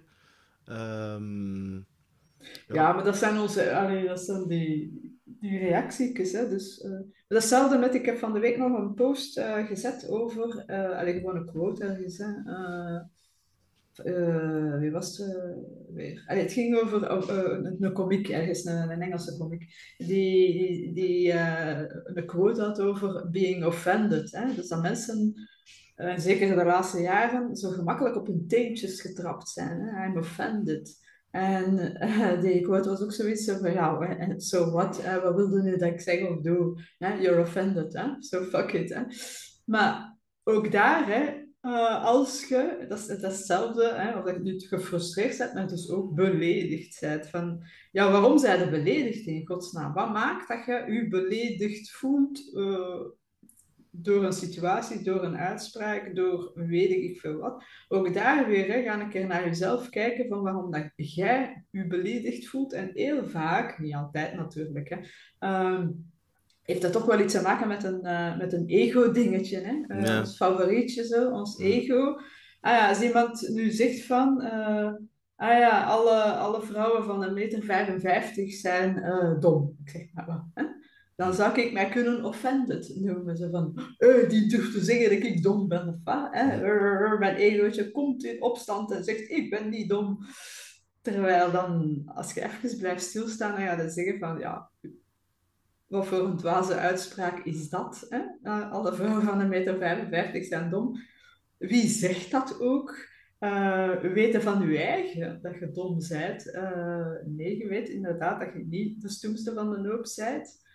Um, 0.68 1.74
ja. 1.76 2.74
ja. 2.74 2.92
maar 2.92 3.04
dat 3.04 3.16
zijn 3.16 3.38
onze, 3.38 3.76
allee, 3.76 4.06
dat 4.06 4.20
zijn 4.20 4.48
die, 4.48 5.00
die 5.24 5.58
reacties. 5.58 6.32
Hè? 6.32 6.48
Dus, 6.48 6.84
uh, 6.84 7.00
datzelfde 7.28 7.78
met, 7.78 7.94
ik 7.94 8.06
heb 8.06 8.18
van 8.18 8.32
de 8.32 8.40
week 8.40 8.56
nog 8.56 8.78
een 8.78 8.94
post 8.94 9.38
uh, 9.38 9.66
gezet 9.66 10.08
over, 10.08 10.64
allee, 10.66 11.14
gewoon 11.14 11.36
een 11.36 11.46
quote 11.46 11.84
ergens. 11.84 12.18
Hè? 12.18 12.32
Uh, 14.04 14.78
wie 14.78 14.90
was 14.90 15.18
het 15.18 15.36
weer? 15.92 16.24
Allee, 16.26 16.42
het 16.42 16.52
ging 16.52 16.76
over 16.76 17.10
uh, 17.10 17.70
een 17.78 17.92
komiek, 17.92 18.28
ergens 18.28 18.64
een, 18.64 18.90
een 18.90 19.02
Engelse 19.02 19.36
komiek, 19.38 19.64
die, 19.96 20.92
die, 20.92 21.32
een 21.32 22.26
quote 22.26 22.62
had 22.62 22.80
over 22.80 23.30
being 23.30 23.64
offended. 23.64 24.32
Hè? 24.32 24.54
Dus 24.54 24.68
dat 24.68 24.82
mensen 24.82 25.34
en 25.98 26.08
eh, 26.08 26.18
zeker 26.18 26.56
de 26.56 26.64
laatste 26.64 27.00
jaren, 27.00 27.56
zo 27.56 27.70
gemakkelijk 27.70 28.16
op 28.16 28.26
hun 28.26 28.44
teentjes 28.48 29.00
getrapt 29.00 29.48
zijn. 29.48 29.80
Hè? 29.80 30.06
I'm 30.06 30.16
offended. 30.16 31.06
En 31.30 31.76
die 32.40 32.60
quote 32.60 32.88
was 32.88 33.02
ook 33.02 33.12
zoiets 33.12 33.50
van, 33.50 33.72
ja, 33.72 34.34
so 34.36 34.70
what? 34.70 35.02
Wat 35.22 35.34
wilde 35.34 35.62
nu 35.62 35.76
dat 35.76 35.92
ik 35.92 36.00
zeg 36.00 36.28
of 36.28 36.40
doe? 36.40 36.80
You're 36.98 37.40
offended, 37.40 37.92
hè? 37.92 38.06
So 38.18 38.42
fuck 38.42 38.72
it? 38.72 39.04
Maar 39.64 40.18
ook 40.44 40.72
daar, 40.72 41.06
hè, 41.06 41.47
uh, 41.62 42.04
als 42.04 42.48
je, 42.48 42.84
dat 42.88 42.98
is, 42.98 43.06
hetzelfde, 43.06 43.92
hè, 43.94 44.30
je 44.30 44.38
nu 44.38 44.60
gefrustreerd 44.60 45.38
bent, 45.38 45.54
maar 45.54 45.68
dus 45.68 45.90
ook 45.90 46.14
beledigd 46.14 47.00
bent. 47.00 47.26
Van, 47.26 47.62
ja, 47.92 48.10
waarom 48.10 48.38
zijn 48.38 48.58
je 48.60 48.70
beledigd 48.70 49.26
in 49.26 49.46
godsnaam? 49.46 49.92
Wat 49.92 50.12
maakt 50.12 50.48
dat 50.48 50.64
je 50.64 50.92
je 50.92 51.08
beledigd 51.08 51.90
voelt 51.90 52.52
door 54.02 54.24
een 54.24 54.32
situatie, 54.32 55.02
door 55.02 55.24
een 55.24 55.36
uitspraak, 55.36 56.14
door 56.14 56.52
weet 56.54 56.90
ik 56.90 57.20
veel 57.20 57.36
wat. 57.36 57.64
Ook 57.88 58.14
daar 58.14 58.46
weer, 58.46 58.66
hè, 58.72 58.82
ga 58.82 59.00
een 59.00 59.10
keer 59.10 59.26
naar 59.26 59.44
jezelf 59.44 59.88
kijken 59.88 60.28
van 60.28 60.42
waarom 60.42 60.70
dat 60.70 60.90
jij 60.96 61.64
je 61.70 61.86
beledigd 61.86 62.46
voelt. 62.46 62.72
En 62.72 62.90
heel 62.92 63.26
vaak, 63.26 63.78
niet 63.78 63.94
altijd 63.94 64.34
natuurlijk, 64.34 64.88
hè, 64.88 64.98
um, 65.74 66.10
heeft 66.70 66.82
dat 66.82 66.92
toch 66.92 67.04
wel 67.04 67.20
iets 67.20 67.34
te 67.34 67.42
maken 67.42 67.68
met 67.68 67.84
een, 67.84 68.00
uh, 68.02 68.38
met 68.38 68.52
een 68.52 68.66
ego-dingetje. 68.66 69.60
Hè? 69.60 69.96
Uh, 69.96 70.04
ja. 70.04 70.18
Ons 70.18 70.36
favorietje, 70.36 71.06
zo, 71.06 71.30
ons 71.30 71.58
ego. 71.58 72.20
Ah 72.60 72.72
ja, 72.72 72.88
als 72.88 73.00
iemand 73.00 73.48
nu 73.48 73.70
zegt 73.70 74.04
van... 74.04 74.42
Uh, 74.42 74.92
ah 75.36 75.58
ja, 75.58 75.84
alle, 75.84 76.22
alle 76.22 76.62
vrouwen 76.62 77.04
van 77.04 77.22
een 77.22 77.34
meter 77.34 77.62
55 77.62 78.52
zijn 78.52 79.02
dom. 79.40 79.76
Ik 79.84 79.90
zeg 79.90 80.02
maar 80.12 80.26
wat. 80.26 80.44
Hè? 80.54 80.64
dan 81.18 81.34
zou 81.34 81.60
ik 81.60 81.72
mij 81.72 81.88
kunnen 81.88 82.24
offended 82.24 82.92
noemen. 82.94 83.36
Ze 83.36 83.50
van, 83.50 83.94
eh, 83.96 84.28
die 84.28 84.48
durft 84.48 84.72
te 84.72 84.84
zeggen 84.84 85.10
dat 85.10 85.28
ik 85.28 85.42
dom 85.42 85.68
ben. 85.68 85.88
Of 85.88 85.96
wat, 86.04 86.28
hè? 86.30 86.56
Mijn 87.18 87.36
egootje 87.36 87.90
komt 87.90 88.24
in 88.24 88.42
opstand 88.42 88.92
en 88.92 89.04
zegt, 89.04 89.30
ik 89.30 89.50
ben 89.50 89.68
niet 89.68 89.88
dom. 89.88 90.18
Terwijl 91.00 91.50
dan, 91.50 92.02
als 92.14 92.32
je 92.32 92.42
even 92.42 92.78
blijft 92.78 93.02
stilstaan, 93.02 93.50
dan 93.50 93.66
ga 93.66 93.82
je 93.82 93.90
zeggen 93.90 94.18
van, 94.18 94.38
ja, 94.38 94.70
wat 95.88 96.06
voor 96.06 96.18
een 96.18 96.36
dwaze 96.36 96.74
uitspraak 96.74 97.44
is 97.44 97.68
dat? 97.68 98.06
Hè? 98.08 98.20
Uh, 98.42 98.72
alle 98.72 98.94
vrouwen 98.94 99.22
van 99.22 99.40
een 99.40 99.48
meter 99.48 99.78
55 99.78 100.44
zijn 100.44 100.70
dom. 100.70 100.96
Wie 101.56 101.88
zegt 101.88 102.30
dat 102.30 102.60
ook? 102.60 103.06
Uh, 103.40 104.00
weten 104.00 104.42
van 104.42 104.68
je 104.68 104.78
eigen 104.78 105.38
dat 105.42 105.58
je 105.58 105.70
dom 105.70 105.98
bent. 106.08 106.46
Uh, 106.46 107.12
nee, 107.24 107.58
je 107.58 107.68
weet 107.68 107.88
inderdaad 107.88 108.40
dat 108.40 108.52
je 108.52 108.66
niet 108.66 109.00
de 109.00 109.08
stoemste 109.08 109.54
van 109.54 109.70
de 109.70 109.88
hoop 109.88 110.12
bent. 110.16 110.66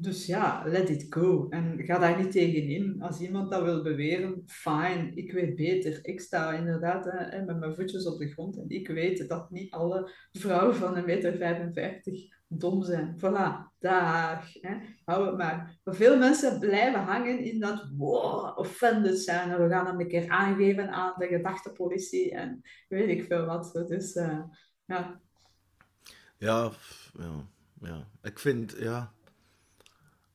Dus 0.00 0.26
ja, 0.26 0.62
let 0.66 0.88
it 0.88 1.06
go. 1.10 1.48
En 1.48 1.84
ga 1.84 1.98
daar 1.98 2.18
niet 2.18 2.32
tegenin. 2.32 3.02
Als 3.02 3.20
iemand 3.20 3.50
dat 3.50 3.62
wil 3.62 3.82
beweren, 3.82 4.42
fine, 4.46 5.12
ik 5.14 5.32
weet 5.32 5.56
beter. 5.56 5.98
Ik 6.02 6.20
sta 6.20 6.52
inderdaad 6.52 7.04
hè, 7.04 7.44
met 7.44 7.58
mijn 7.58 7.74
voetjes 7.74 8.06
op 8.06 8.18
de 8.18 8.28
grond 8.28 8.56
en 8.58 8.68
ik 8.68 8.88
weet 8.88 9.28
dat 9.28 9.50
niet 9.50 9.70
alle 9.70 10.10
vrouwen 10.32 10.74
van 10.74 10.96
een 10.96 11.04
meter 11.04 11.36
55 11.36 12.38
dom 12.46 12.82
zijn. 12.82 13.16
Voilà, 13.16 13.78
dag. 13.78 14.44
Hou 15.04 15.26
het 15.26 15.36
maar. 15.36 15.80
Maar 15.84 15.94
veel 15.94 16.18
mensen 16.18 16.60
blijven 16.60 17.00
hangen 17.00 17.38
in 17.38 17.60
dat 17.60 17.90
wow, 17.96 18.58
offended 18.58 19.18
zijn. 19.18 19.62
We 19.62 19.68
gaan 19.68 19.86
hem 19.86 20.00
een 20.00 20.08
keer 20.08 20.28
aangeven 20.28 20.90
aan 20.90 21.14
de 21.16 21.26
gedachtepolitie 21.26 22.30
en 22.34 22.62
weet 22.88 23.08
ik 23.08 23.24
veel 23.24 23.44
wat. 23.44 23.84
Dus 23.88 24.14
ja. 24.14 25.20
Ja, 26.36 26.72
ja, 27.18 27.46
ja. 27.80 28.06
Ik 28.22 28.38
vind, 28.38 28.76
ja... 28.78 29.12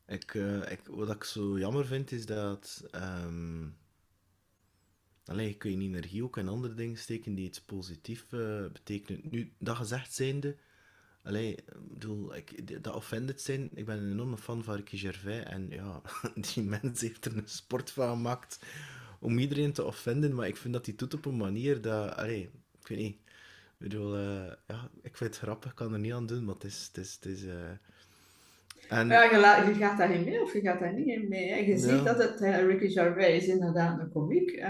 Ik, 0.08 0.34
uh, 0.34 0.72
ik, 0.72 0.82
wat 0.88 1.16
ik 1.16 1.24
zo 1.24 1.60
jammer 1.60 1.86
vind, 1.86 2.12
is 2.12 2.26
dat... 2.26 2.84
Um... 2.96 3.78
Allee, 5.26 5.54
kun 5.58 5.72
je 5.72 5.88
energie 5.88 6.24
ook 6.24 6.38
in 6.38 6.48
andere 6.48 6.74
dingen 6.74 6.98
steken 6.98 7.36
die 7.36 7.46
iets 7.46 7.62
positiefs 7.62 8.24
uh, 8.32 8.66
betekenen. 8.72 9.22
Nu, 9.24 9.54
dat 9.58 9.76
gezegd 9.76 10.14
zijnde 10.14 10.56
Allee, 11.26 11.56
bedoel, 11.80 12.36
ik, 12.36 12.84
dat 12.84 12.96
offended 12.96 13.42
zijn, 13.42 13.70
ik 13.74 13.86
ben 13.86 13.98
een 13.98 14.12
enorme 14.12 14.38
fan 14.38 14.64
van 14.64 14.76
Ricky 14.76 14.98
Gervais 14.98 15.44
en 15.44 15.70
ja, 15.70 16.02
die 16.54 16.64
mens 16.64 17.02
heeft 17.02 17.26
er 17.26 17.38
een 17.38 17.48
sport 17.48 17.92
van 17.92 18.10
gemaakt 18.10 18.60
om 19.20 19.40
iedereen 19.40 19.74
te 19.74 19.84
offenden, 19.84 20.36
maar 20.36 20.48
ik 20.48 20.58
vind 20.58 20.74
dat 20.74 20.86
hij 20.86 20.96
doet 20.96 21.14
op 21.14 21.26
een 21.26 21.38
manier 21.38 21.82
dat, 21.82 22.16
allee, 22.16 22.50
ik 22.80 22.88
weet 22.88 22.98
niet, 22.98 23.16
ik 23.16 23.78
bedoel, 23.78 24.18
uh, 24.18 24.52
ja, 24.68 24.90
ik 25.02 25.18
vind 25.18 25.30
het 25.30 25.44
grappig, 25.44 25.70
ik 25.70 25.76
kan 25.76 25.94
er 25.94 26.00
niet 26.00 26.14
aan 26.14 26.26
doen, 26.26 26.46
maar 26.46 26.54
het 26.54 26.64
is, 26.64 26.86
het 26.88 26.98
is, 26.98 27.14
het 27.14 27.26
is 27.26 27.44
en... 28.88 29.08
Ja, 29.08 29.24
je, 29.24 29.68
je, 29.68 29.74
gaat 29.74 29.98
daarin 29.98 30.24
mee 30.24 30.42
of 30.42 30.54
je 30.54 30.62
gaat 30.62 30.80
daar 30.80 30.94
niet 30.94 31.08
in 31.08 31.28
mee. 31.28 31.50
Hè? 31.50 31.58
Je 31.58 31.78
ziet 31.78 32.06
dat 32.06 32.18
het, 32.18 32.40
Ricky 32.40 32.88
Gervais 32.88 33.44
is 33.44 33.48
inderdaad 33.48 34.00
een 34.00 34.12
komiek. 34.12 34.52
Uh, 34.52 34.64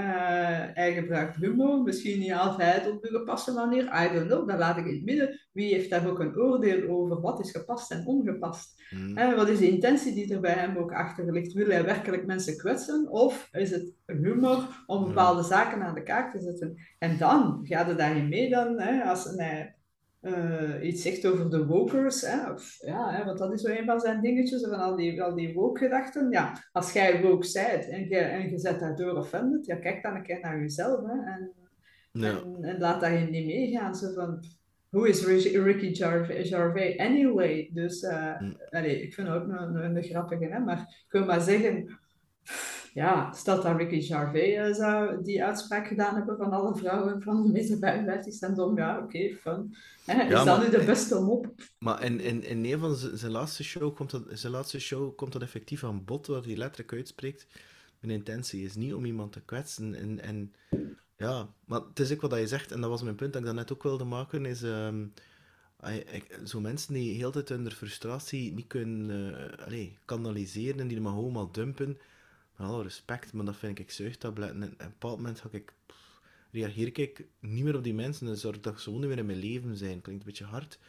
hij 0.73 0.93
gebruikt 0.93 1.35
humor, 1.35 1.81
misschien 1.81 2.19
niet 2.19 2.33
altijd 2.33 2.89
op 2.89 3.01
de 3.01 3.07
gepaste 3.07 3.53
manier. 3.53 3.83
I 3.83 4.13
don't 4.13 4.27
know, 4.27 4.49
dat 4.49 4.59
laat 4.59 4.77
ik 4.77 4.85
in 4.85 4.93
het 4.93 5.05
midden. 5.05 5.39
Wie 5.51 5.73
heeft 5.73 5.89
daar 5.89 6.09
ook 6.09 6.19
een 6.19 6.37
oordeel 6.37 6.89
over? 6.89 7.21
Wat 7.21 7.39
is 7.39 7.51
gepast 7.51 7.91
en 7.91 8.05
ongepast? 8.05 8.83
Mm. 8.89 9.35
wat 9.35 9.49
is 9.49 9.59
de 9.59 9.69
intentie 9.69 10.13
die 10.13 10.33
er 10.33 10.39
bij 10.39 10.53
hem 10.53 10.77
ook 10.77 10.93
achter 10.93 11.31
ligt? 11.31 11.53
Wil 11.53 11.69
hij 11.69 11.85
werkelijk 11.85 12.25
mensen 12.25 12.57
kwetsen? 12.57 13.09
Of 13.09 13.49
is 13.51 13.71
het 13.71 13.93
humor 14.05 14.83
om 14.85 15.03
bepaalde 15.05 15.43
zaken 15.43 15.81
aan 15.81 15.95
de 15.95 16.03
kaak 16.03 16.31
te 16.31 16.41
zetten? 16.41 16.75
En 16.99 17.17
dan 17.17 17.59
gaat 17.63 17.87
het 17.87 17.97
daarin 17.97 18.29
mee 18.29 18.49
dan, 18.49 18.79
hè, 18.79 19.03
als 19.03 19.23
hij 19.35 19.75
uh, 20.25 20.87
iets 20.87 21.01
zegt 21.01 21.25
over 21.25 21.49
de 21.49 21.65
wokers. 21.65 22.21
Hè? 22.21 22.51
Of, 22.51 22.77
ja, 22.79 23.11
hè, 23.11 23.25
want 23.25 23.37
dat 23.37 23.53
is 23.53 23.61
zo 23.61 23.67
een 23.67 23.85
van 23.85 23.99
zijn 23.99 24.21
dingetjes, 24.21 24.61
van 24.61 24.79
al 24.79 24.95
die, 24.95 25.23
al 25.23 25.35
die 25.35 25.53
woke-gedachten. 25.53 26.31
Ja, 26.31 26.63
als 26.71 26.93
jij 26.93 27.21
woke 27.21 27.45
zijt 27.45 27.89
en 27.89 28.09
je, 28.09 28.17
en 28.17 28.49
je 28.49 28.57
zet 28.57 28.79
daardoor 28.79 29.17
offended, 29.17 29.65
ja, 29.65 29.75
kijk 29.75 30.03
dan 30.03 30.15
een 30.15 30.23
keer 30.23 30.39
naar 30.41 30.59
jezelf 30.59 31.05
hè, 31.05 31.13
en, 31.13 31.51
en, 32.11 32.57
en, 32.61 32.79
laat 32.79 33.01
daarin 33.01 33.31
niet 33.31 33.45
meegaan. 33.45 33.95
Zo 33.95 34.13
van, 34.13 34.43
hoe 34.89 35.09
is 35.09 35.25
Ricky 35.25 35.95
Gervais, 35.95 36.49
Gervais 36.49 36.97
anyway? 36.97 37.69
Dus 37.73 38.03
uh, 38.03 38.39
mm. 38.39 38.57
allez, 38.69 39.01
ik 39.01 39.13
vind 39.13 39.27
het 39.27 39.37
ook 39.37 39.47
een, 39.47 39.75
een, 39.75 39.95
een 39.95 40.03
grappige, 40.03 40.45
hè? 40.45 40.59
maar 40.59 40.79
ik 40.79 41.11
wil 41.11 41.25
maar 41.25 41.41
zeggen 41.41 41.99
ja, 42.95 43.33
stel 43.33 43.61
dat 43.61 43.77
Ricky 43.77 44.01
Gervais 44.01 44.69
uh, 44.69 44.73
zou 44.73 45.23
die 45.23 45.43
uitspraak 45.43 45.87
gedaan 45.87 46.15
hebben 46.15 46.37
van 46.37 46.51
alle 46.51 46.75
vrouwen 46.75 47.21
van 47.21 47.43
de 47.43 47.51
meeste 47.51 47.77
55 47.77 48.33
zijn 48.33 48.53
dom, 48.53 48.77
ja, 48.77 48.97
oké, 48.97 49.03
okay, 49.03 49.37
fun. 49.41 49.75
Is 50.29 50.43
dat 50.43 50.63
nu 50.63 50.69
de 50.69 50.83
beste 50.85 51.19
mop? 51.19 51.47
Maar 51.79 52.03
in, 52.03 52.19
in, 52.19 52.43
in 52.43 52.65
een 52.65 52.79
van 52.79 52.95
zijn 52.95 53.31
laatste 53.31 53.63
show 53.63 53.95
komt 53.95 54.11
dat, 54.11 54.23
zijn 54.29 54.51
laatste 54.51 54.79
show 54.79 55.15
komt 55.15 55.31
dat 55.31 55.41
effectief 55.41 55.83
aan 55.83 56.05
bod, 56.05 56.27
waar 56.27 56.41
hij 56.41 56.55
letterlijk 56.55 56.93
uitspreekt. 56.93 57.47
Mijn 57.99 58.17
intentie 58.17 58.63
is 58.63 58.75
niet 58.75 58.93
om 58.93 59.05
iemand 59.05 59.31
te 59.31 59.41
kwetsen. 59.41 59.95
En, 59.95 60.21
en 60.21 60.53
ja, 61.17 61.47
maar 61.65 61.81
het 61.81 61.99
is 61.99 62.13
ook 62.13 62.21
wat 62.21 62.39
je 62.39 62.47
zegt, 62.47 62.71
en 62.71 62.81
dat 62.81 62.89
was 62.89 63.03
mijn 63.03 63.15
punt 63.15 63.33
dat 63.33 63.45
ik 63.45 63.53
net 63.53 63.73
ook 63.73 63.83
wilde 63.83 64.03
maken, 64.03 64.45
is... 64.45 64.61
Um, 64.61 65.13
zo 66.45 66.59
mensen 66.59 66.93
die 66.93 67.15
heel 67.15 67.31
tijd 67.31 67.49
hun 67.49 67.71
frustratie 67.71 68.53
niet 68.53 68.67
kunnen 68.67 69.31
uh, 69.31 69.65
allez, 69.65 69.89
kanaliseren 70.05 70.79
en 70.79 70.87
die 70.87 71.01
maar 71.01 71.13
gewoon 71.13 71.31
maar 71.31 71.51
dumpen, 71.51 71.97
met 72.57 72.67
alle 72.67 72.83
respect, 72.83 73.33
maar 73.33 73.45
dat 73.45 73.55
vind 73.55 73.79
ik 73.79 73.91
zuigtabletten. 73.91 74.61
En 74.63 74.71
op 74.71 74.81
een 74.81 74.89
bepaald 74.89 75.17
moment 75.17 75.39
ga 75.39 75.47
ik, 75.51 75.73
reageer 76.51 76.99
ik 76.99 77.27
niet 77.39 77.63
meer 77.63 77.75
op 77.75 77.83
die 77.83 77.93
mensen 77.93 78.27
en 78.27 78.37
zorg 78.37 78.59
dat 78.59 78.77
ze 78.77 78.83
gewoon 78.83 78.99
niet 78.99 79.09
meer 79.09 79.17
in 79.17 79.25
mijn 79.25 79.39
leven 79.39 79.77
zijn. 79.77 80.01
Klinkt 80.01 80.21
een 80.21 80.27
beetje 80.27 80.45
hard, 80.45 80.79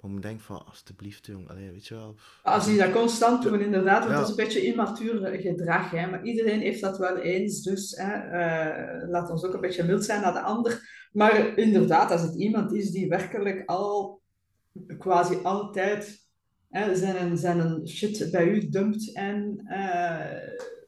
maar 0.00 0.10
ik 0.10 0.22
denk 0.22 0.40
van, 0.40 0.66
alsjeblieft 0.66 1.26
jong, 1.26 1.48
Allee, 1.48 1.70
weet 1.70 1.86
je 1.86 1.94
wel. 1.94 2.14
Als 2.42 2.66
je 2.66 2.76
dat 2.76 2.92
constant 2.92 3.42
doet, 3.42 3.60
inderdaad, 3.60 4.04
want 4.04 4.14
dat 4.14 4.22
is 4.24 4.30
een 4.30 4.44
beetje 4.44 4.64
immatuur 4.64 5.40
gedrag, 5.40 5.90
hè. 5.90 6.06
maar 6.06 6.24
iedereen 6.24 6.60
heeft 6.60 6.80
dat 6.80 6.98
wel 6.98 7.16
eens, 7.16 7.62
dus 7.62 7.96
hè, 7.96 8.14
uh, 8.14 9.08
laat 9.10 9.30
ons 9.30 9.44
ook 9.44 9.54
een 9.54 9.60
beetje 9.60 9.84
mild 9.84 10.04
zijn 10.04 10.20
naar 10.20 10.32
de 10.32 10.40
ander. 10.40 11.00
Maar 11.12 11.58
inderdaad, 11.58 12.10
als 12.10 12.22
het 12.22 12.34
iemand 12.34 12.72
is 12.72 12.90
die 12.90 13.08
werkelijk 13.08 13.62
al 13.66 14.20
quasi 14.98 15.38
altijd 15.42 16.26
hè, 16.70 16.96
zijn, 16.96 17.38
zijn 17.38 17.88
shit 17.88 18.28
bij 18.30 18.46
u 18.46 18.68
dumpt 18.68 19.14
en... 19.14 19.60
Uh, 19.68 20.80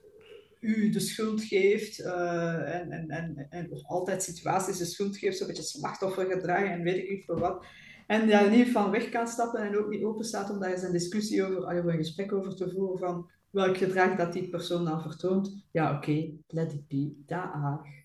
u 0.64 0.90
de 0.90 1.00
schuld 1.00 1.42
geeft 1.42 2.00
uh, 2.00 2.74
en, 2.74 2.90
en, 2.90 3.10
en, 3.10 3.46
en 3.50 3.70
of 3.70 3.84
altijd 3.84 4.22
situaties 4.22 4.78
de 4.78 4.84
schuld 4.84 5.16
geeft, 5.16 5.38
zo'n 5.38 5.46
beetje 5.46 5.62
slachtoffergedrag 5.62 6.62
en 6.62 6.82
weet 6.82 6.96
ik 6.96 7.10
niet 7.10 7.24
voor 7.24 7.38
wat. 7.38 7.66
En 8.06 8.28
daar 8.28 8.50
niet 8.50 8.70
van 8.70 8.90
weg 8.90 9.08
kan 9.08 9.28
stappen 9.28 9.60
en 9.60 9.78
ook 9.78 9.88
niet 9.88 10.04
open 10.04 10.24
staat 10.24 10.50
om 10.50 10.60
daar 10.60 10.70
eens 10.70 10.82
een 10.82 10.92
discussie 10.92 11.44
over, 11.44 11.66
of 11.66 11.84
een 11.84 11.96
gesprek 11.96 12.32
over 12.32 12.56
te 12.56 12.70
voeren 12.70 12.98
van 12.98 13.30
welk 13.50 13.76
gedrag 13.76 14.16
dat 14.16 14.32
die 14.32 14.48
persoon 14.48 14.84
dan 14.84 15.02
vertoont. 15.02 15.64
Ja, 15.70 15.96
oké, 15.96 16.30
let 16.46 16.72
it 16.72 16.88
be, 16.88 17.12
daar. 17.26 18.02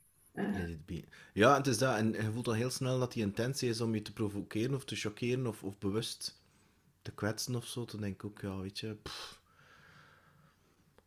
Ja, 1.33 1.57
het 1.57 1.67
is 1.67 1.77
dat. 1.77 1.97
En 1.97 2.11
je 2.11 2.31
voelt 2.33 2.47
al 2.47 2.53
heel 2.53 2.69
snel 2.69 2.99
dat 2.99 3.13
die 3.13 3.23
intentie 3.23 3.69
is 3.69 3.81
om 3.81 3.93
je 3.93 4.01
te 4.01 4.13
provoceren 4.13 4.75
of 4.75 4.85
te 4.85 4.95
choqueren 4.95 5.47
of, 5.47 5.63
of 5.63 5.77
bewust 5.77 6.41
te 7.01 7.11
kwetsen 7.11 7.55
of 7.55 7.65
zo. 7.65 7.85
Dan 7.85 8.01
denk 8.01 8.13
ik 8.13 8.25
ook, 8.25 8.39
ja, 8.41 8.59
weet 8.59 8.79
je... 8.79 8.97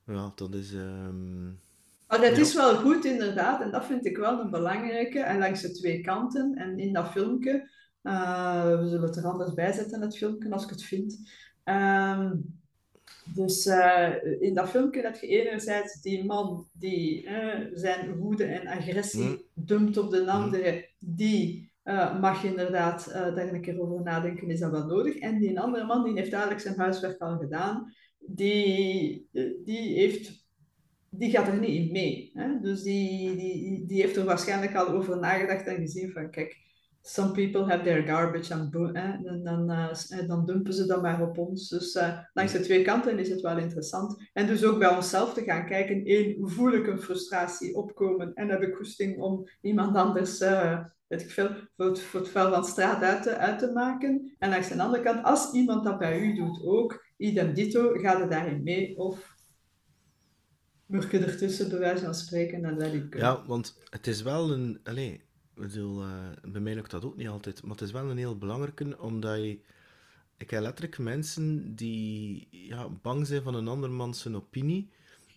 Ja, 0.06 0.32
dat 0.34 0.54
is... 0.54 0.72
Um... 0.72 1.60
Maar 2.08 2.20
het 2.20 2.38
is 2.38 2.54
wel 2.54 2.76
goed, 2.76 3.04
inderdaad. 3.04 3.62
En 3.62 3.70
dat 3.70 3.84
vind 3.84 4.06
ik 4.06 4.16
wel 4.16 4.40
een 4.40 4.50
belangrijke. 4.50 5.20
En 5.20 5.38
langs 5.38 5.60
de 5.60 5.72
twee 5.72 6.00
kanten. 6.00 6.54
En 6.54 6.78
in 6.78 6.92
dat 6.92 7.10
filmpje... 7.10 7.70
Uh, 8.02 8.78
we 8.78 8.88
zullen 8.88 9.06
het 9.06 9.16
er 9.16 9.24
anders 9.26 9.54
bij 9.54 9.72
zetten, 9.72 10.00
het 10.00 10.16
filmpje, 10.16 10.50
als 10.50 10.64
ik 10.64 10.70
het 10.70 10.82
vind. 10.82 11.18
Um, 11.64 12.60
dus 13.34 13.66
uh, 13.66 14.40
in 14.40 14.54
dat 14.54 14.68
filmpje 14.68 15.02
heb 15.02 15.16
je 15.16 15.26
enerzijds 15.26 16.00
die 16.00 16.24
man 16.24 16.68
die 16.72 17.26
uh, 17.26 17.54
zijn 17.72 18.16
woede 18.16 18.44
en 18.44 18.66
agressie 18.66 19.28
mm. 19.28 19.42
dumpt 19.54 19.96
op 19.96 20.10
de 20.10 20.30
andere, 20.30 20.72
mm. 20.72 21.16
die 21.16 21.72
uh, 21.84 22.20
mag 22.20 22.44
inderdaad 22.44 23.10
daar 23.12 23.52
een 23.52 23.60
keer 23.60 23.80
over 23.80 24.02
nadenken, 24.02 24.50
is 24.50 24.60
dat 24.60 24.70
wel 24.70 24.86
nodig. 24.86 25.16
En 25.16 25.38
die 25.38 25.60
andere 25.60 25.84
man 25.84 26.04
die 26.04 26.14
heeft 26.14 26.32
eigenlijk 26.32 26.62
zijn 26.62 26.78
huiswerk 26.78 27.20
al 27.20 27.38
gedaan 27.38 27.92
die, 28.26 29.28
die, 29.64 29.94
heeft, 29.94 30.46
die 31.10 31.30
gaat 31.30 31.46
er 31.46 31.58
niet 31.58 31.86
in 31.86 31.92
mee. 31.92 32.30
Hè? 32.34 32.60
Dus 32.60 32.82
die, 32.82 33.36
die, 33.36 33.86
die 33.86 34.00
heeft 34.00 34.16
er 34.16 34.24
waarschijnlijk 34.24 34.74
al 34.74 34.88
over 34.88 35.18
nagedacht 35.18 35.66
en 35.66 35.76
gezien 35.76 36.10
van, 36.10 36.30
kijk, 36.30 36.60
some 37.00 37.32
people 37.32 37.64
have 37.64 37.82
their 37.82 38.02
garbage 38.02 38.54
and? 38.54 38.74
En 38.94 39.40
dan, 39.44 39.70
uh, 39.70 40.28
dan 40.28 40.46
dumpen 40.46 40.72
ze 40.72 40.86
dat 40.86 41.02
maar 41.02 41.22
op 41.22 41.38
ons. 41.38 41.68
Dus 41.68 41.98
langs 42.32 42.52
de 42.52 42.60
twee 42.60 42.82
kanten 42.82 43.18
is 43.18 43.28
het 43.28 43.40
wel 43.40 43.58
interessant. 43.58 44.30
En 44.32 44.46
dus 44.46 44.64
ook 44.64 44.78
bij 44.78 44.96
onszelf 44.96 45.34
te 45.34 45.42
gaan 45.42 45.66
kijken, 45.66 46.04
één, 46.04 46.50
voel 46.50 46.72
ik 46.72 46.86
een 46.86 47.00
frustratie 47.00 47.74
opkomen 47.74 48.34
en 48.34 48.48
heb 48.48 48.62
ik 48.62 48.74
goesting 48.74 49.18
om 49.18 49.48
iemand 49.60 49.96
anders... 49.96 50.40
Voor 51.16 52.20
het 52.20 52.28
vuil 52.28 52.52
van 52.52 52.64
straat 52.64 53.02
uit 53.02 53.22
te, 53.22 53.36
uit 53.36 53.58
te 53.58 53.72
maken. 53.72 54.34
En 54.38 54.50
langs 54.50 54.68
de 54.68 54.82
andere 54.82 55.02
kant, 55.02 55.24
als 55.24 55.52
iemand 55.52 55.84
dat 55.84 55.98
bij 55.98 56.20
u 56.20 56.34
doet 56.34 56.64
ook, 56.64 57.06
idem 57.22 57.54
dito, 57.54 57.92
gaat 57.94 58.20
het 58.20 58.30
daarin 58.30 58.62
mee 58.62 58.98
of 58.98 59.36
murk 60.86 61.10
je 61.10 61.18
ertussen, 61.18 61.68
bij 61.68 61.78
wijze 61.78 62.04
van 62.04 62.14
spreken, 62.14 62.64
en 62.64 62.76
let 62.76 62.94
ik 62.94 63.16
Ja, 63.16 63.46
want 63.46 63.78
het 63.90 64.06
is 64.06 64.22
wel 64.22 64.52
een... 64.52 64.80
Allez, 64.84 65.18
bedoel, 65.54 66.02
uh, 66.02 66.30
bij 66.42 66.60
mij 66.60 66.74
lukt 66.74 66.90
dat 66.90 67.04
ook 67.04 67.16
niet 67.16 67.28
altijd, 67.28 67.62
maar 67.62 67.70
het 67.70 67.80
is 67.80 67.92
wel 67.92 68.10
een 68.10 68.16
heel 68.16 68.38
belangrijke, 68.38 69.00
omdat 69.00 69.36
je... 69.36 69.58
ik 70.36 70.50
heb 70.50 70.62
letterlijk 70.62 70.98
mensen 70.98 71.74
die 71.74 72.48
ja, 72.50 72.88
bang 72.88 73.26
zijn 73.26 73.42
van 73.42 73.54
een 73.54 73.68
ander 73.68 73.90
man 73.90 74.14
zijn 74.14 74.36
opinie. 74.36 74.90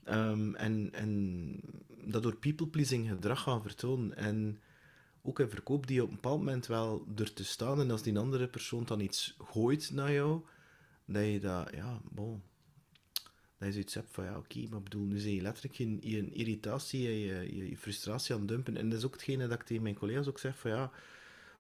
ehm, 0.04 0.56
en, 0.56 0.90
en 0.92 1.62
dat 2.06 2.24
door 2.24 2.36
people-pleasing 2.36 3.10
gedrag 3.10 3.42
gaan 3.42 3.62
vertonen. 3.62 4.16
En 4.16 4.60
ook 5.22 5.40
in 5.40 5.50
verkoop 5.50 5.88
die 5.88 6.04
op 6.04 6.10
een 6.10 6.16
bepaald 6.16 6.40
moment 6.40 6.68
wel 6.68 7.08
er 7.16 7.34
te 7.34 7.46
staan. 7.46 7.80
En 7.80 7.92
als 7.92 8.02
die 8.02 8.18
andere 8.18 8.48
persoon 8.48 8.84
dan 8.86 9.00
iets 9.00 9.36
gooit 9.40 9.92
naar 9.94 10.12
jou, 10.12 10.42
dat 11.06 11.26
je 11.26 11.40
dat, 11.40 11.70
ja, 11.74 12.02
bon. 12.12 12.42
Dat 13.58 13.68
je 13.68 13.72
zoiets 13.72 13.94
hebt 13.94 14.12
van, 14.12 14.24
ja, 14.24 14.38
oké, 14.38 14.68
maar 14.70 14.84
bedoel, 14.84 15.06
nu 15.06 15.20
zijn 15.20 15.34
je 15.34 15.42
letterlijk 15.42 15.76
je, 15.76 15.98
je 16.10 16.32
irritatie 16.32 17.02
je, 17.02 17.56
je, 17.56 17.70
je 17.70 17.78
frustratie 17.78 18.34
aan 18.34 18.40
het 18.40 18.50
dumpen. 18.50 18.78
En 18.78 18.90
dat 18.90 18.98
is 18.98 19.06
ook 19.06 19.14
hetgene 19.14 19.48
dat 19.48 19.60
ik 19.60 19.66
tegen 19.66 19.84
mijn 19.84 19.96
collega's 19.96 20.28
ook 20.28 20.40
zeg 20.40 20.58
van, 20.58 20.72
ja, 20.72 20.92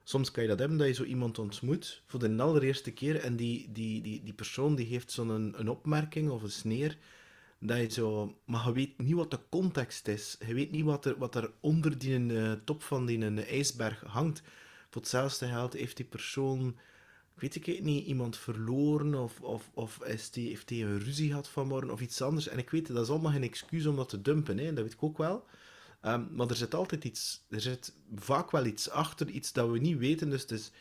soms 0.04 0.32
kan 0.32 0.44
je 0.44 0.50
dat 0.50 0.60
hebben, 0.60 0.78
dat 0.78 0.88
je 0.88 0.94
zo 0.94 1.04
iemand 1.04 1.40
ontmoet 1.40 2.02
voor 2.06 2.20
de 2.20 2.36
allereerste 2.38 2.92
keer 2.92 3.20
en 3.20 3.36
die, 3.36 3.72
die, 3.72 4.02
die, 4.02 4.24
die 4.24 4.34
persoon 4.34 4.76
die 4.76 4.86
heeft 4.86 5.12
zo'n 5.12 5.30
een, 5.30 5.60
een 5.60 5.70
opmerking 5.70 6.30
of 6.30 6.44
een 6.44 6.52
sneer, 6.52 6.98
dat 7.60 7.78
je 7.78 7.90
zo... 7.90 8.38
Maar 8.46 8.66
je 8.68 8.74
weet 8.74 8.98
niet 8.98 9.16
wat 9.16 9.32
de 9.32 9.40
context 9.50 10.08
is. 10.08 10.38
Je 10.48 10.54
weet 10.54 10.72
niet 10.72 10.84
wat 10.84 11.06
er, 11.06 11.18
wat 11.18 11.36
er 11.36 11.52
onder 11.60 11.98
die 11.98 12.40
eh, 12.40 12.52
top 12.52 12.84
van 12.84 13.06
die 13.06 13.26
eh, 13.26 13.52
ijsberg 13.52 14.02
hangt. 14.02 14.42
Voor 14.90 15.02
hetzelfde 15.02 15.48
geld 15.48 15.74
heeft 15.74 15.98
die 15.98 16.06
persoon, 16.06 16.78
weet 17.36 17.56
ik 17.56 17.66
het 17.66 17.84
niet, 17.84 18.06
iemand 18.06 18.38
verloren 18.38 19.16
of, 19.16 19.42
of, 19.42 19.70
of 19.74 20.00
die, 20.32 20.48
heeft 20.48 20.72
een 20.72 21.00
ruzie 21.00 21.28
gehad 21.28 21.50
vanmorgen 21.50 21.92
of 21.92 22.02
iets 22.02 22.22
anders. 22.22 22.48
En 22.48 22.58
ik 22.58 22.70
weet, 22.70 22.88
dat 22.88 23.04
is 23.04 23.10
allemaal 23.10 23.32
geen 23.32 23.44
excuus 23.44 23.86
om 23.86 23.96
dat 23.96 24.10
te 24.10 24.22
dumpen, 24.22 24.58
hè. 24.58 24.74
dat 24.74 24.84
weet 24.84 24.94
ik 24.94 25.04
ook 25.04 25.18
wel. 25.18 25.46
Ehm, 26.02 26.24
maar 26.32 26.48
er 26.48 26.56
zit 26.56 26.76
altijd 26.76 27.04
iets, 27.04 27.46
er 27.50 27.62
zit 27.62 27.94
vaak 28.16 28.52
wel 28.52 28.66
iets 28.66 28.90
achter, 28.90 29.30
iets 29.30 29.54
dat 29.54 29.70
we 29.70 29.80
niet 29.80 29.98
weten. 29.98 30.30
Dus 30.30 30.42
het 30.42 30.52
is 30.52 30.72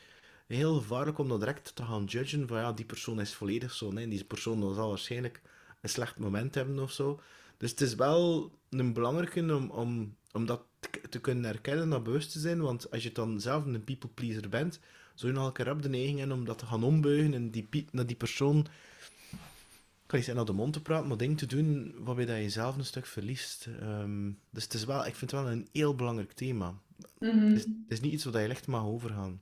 heel 0.47 0.75
gevaarlijk 0.75 1.19
om 1.19 1.29
dat 1.29 1.39
direct 1.39 1.77
te 1.77 1.85
gaan 1.85 2.05
judgen 2.05 2.49
van 2.49 2.59
ja, 2.59 2.73
die 2.73 2.85
persoon 2.85 3.21
is 3.21 3.35
volledig 3.35 3.73
zo. 3.73 3.91
Nee, 3.91 4.09
die 4.09 4.25
persoon 4.25 4.75
zal 4.75 4.89
waarschijnlijk 4.89 5.43
een 5.81 5.89
slecht 5.89 6.19
moment 6.19 6.55
hebben 6.55 6.79
of 6.79 6.93
zo. 6.93 7.21
Dus 7.57 7.71
het 7.71 7.81
is 7.81 7.95
wel 7.95 8.53
een 8.71 8.93
belangrijke 8.93 9.55
om, 9.55 9.71
om, 9.71 10.17
om 10.33 10.47
dat 10.47 10.63
te 11.11 11.21
kunnen 11.21 11.45
herkennen, 11.45 11.89
dat 11.89 12.03
bewust 12.03 12.33
te 12.33 12.39
zijn. 12.39 12.61
Want 12.61 12.91
als 12.91 13.03
je 13.03 13.13
dan 13.13 13.41
zelf 13.41 13.65
een 13.65 13.85
people 13.85 14.11
pleaser 14.15 14.49
bent, 14.49 14.81
nog 15.23 15.47
een 15.47 15.53
keer 15.53 15.71
op 15.71 15.83
de 15.83 15.89
neiging 15.89 16.19
hebben 16.19 16.37
om 16.37 16.45
dat 16.45 16.59
te 16.59 16.67
gaan 16.67 16.85
ombuigen 16.85 17.35
en 17.35 17.51
die, 17.51 17.87
naar 17.91 18.07
die 18.07 18.17
persoon, 18.17 18.59
ik 18.59 20.11
kan 20.11 20.19
niet 20.19 20.25
zeggen 20.25 20.35
naar 20.35 20.45
de 20.45 20.63
mond 20.63 20.73
te 20.73 20.83
praten, 20.83 21.09
maar 21.09 21.17
dingen 21.17 21.37
te 21.37 21.47
doen 21.47 21.95
waarbij 21.99 22.27
dat 22.27 22.37
je 22.37 22.49
zelf 22.49 22.77
een 22.77 22.85
stuk 22.85 23.07
verliest. 23.07 23.69
Ehm, 23.81 24.31
dus 24.51 24.65
het 24.65 24.75
is 24.75 24.85
wel, 24.85 25.07
ik 25.07 25.15
vind 25.15 25.31
het 25.31 25.41
wel 25.41 25.51
een 25.51 25.69
heel 25.73 25.95
belangrijk 25.95 26.33
thema. 26.33 26.75
Mhm. 27.19 27.39
Het 27.39 27.57
is, 27.57 27.65
het 27.65 27.73
is 27.89 28.01
niet 28.01 28.13
iets 28.13 28.25
waar 28.25 28.43
je 28.43 28.49
echt 28.49 28.67
mag 28.67 28.85
overgaan. 28.85 29.41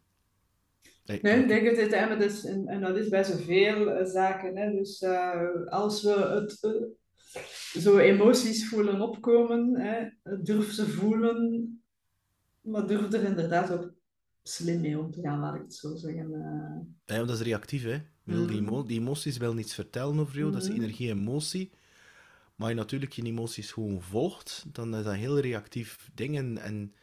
Nee, 1.07 1.19
Nee, 1.23 1.43
ik 1.43 1.49
denk 1.49 1.91
maar 1.91 2.19
dat 2.19 2.31
is, 2.31 2.45
en, 2.45 2.69
en 2.69 2.81
dat 2.81 2.97
is 2.97 3.09
bij 3.09 3.25
zoveel 3.25 3.91
eh, 3.91 4.07
zaken. 4.07 4.57
Hè. 4.57 4.71
Dus 4.71 5.03
eh, 5.03 5.67
als 5.67 6.03
we 6.03 6.11
het, 6.11 6.59
eh, 6.61 7.81
zo 7.81 7.99
emoties 7.99 8.69
voelen 8.69 9.01
opkomen, 9.01 9.81
hè, 9.81 10.09
durf 10.43 10.73
ze 10.73 10.89
voelen, 10.89 11.83
maar 12.61 12.87
durf 12.87 13.13
er 13.13 13.23
inderdaad 13.23 13.71
ook 13.71 13.92
slim 14.43 14.81
mee 14.81 14.99
om 14.99 15.11
te 15.11 15.21
gaan, 15.21 15.39
laat 15.41 15.55
ik 15.55 15.61
het 15.63 15.75
zo 15.75 15.97
zeggen. 15.97 16.33
eh. 16.35 17.17
Ja, 17.17 17.25
dat 17.25 17.31
is 17.31 17.41
reactief, 17.41 17.83
hè. 17.83 18.03
Bedoel, 18.25 18.47
die, 18.47 18.59
emo- 18.59 18.85
die 18.85 19.01
emoties 19.01 19.37
willen 19.37 19.57
niets 19.57 19.75
vertellen 19.75 20.19
over 20.19 20.37
jou, 20.39 20.51
dat 20.53 20.63
is 20.63 20.69
Mhm. 20.69 20.77
energie 20.81 21.11
en 21.11 21.19
emotie. 21.19 21.71
Maar 22.57 22.69
je 22.69 22.75
natuurlijk 22.75 23.13
je 23.13 23.23
emoties 23.23 23.73
gewoon 23.73 24.03
volgt, 24.03 24.65
dan 24.73 24.95
is 24.97 25.05
dat 25.05 25.13
een 25.13 25.19
heel 25.19 25.39
reactief 25.39 26.11
ding. 26.15 26.37
En, 26.59 26.95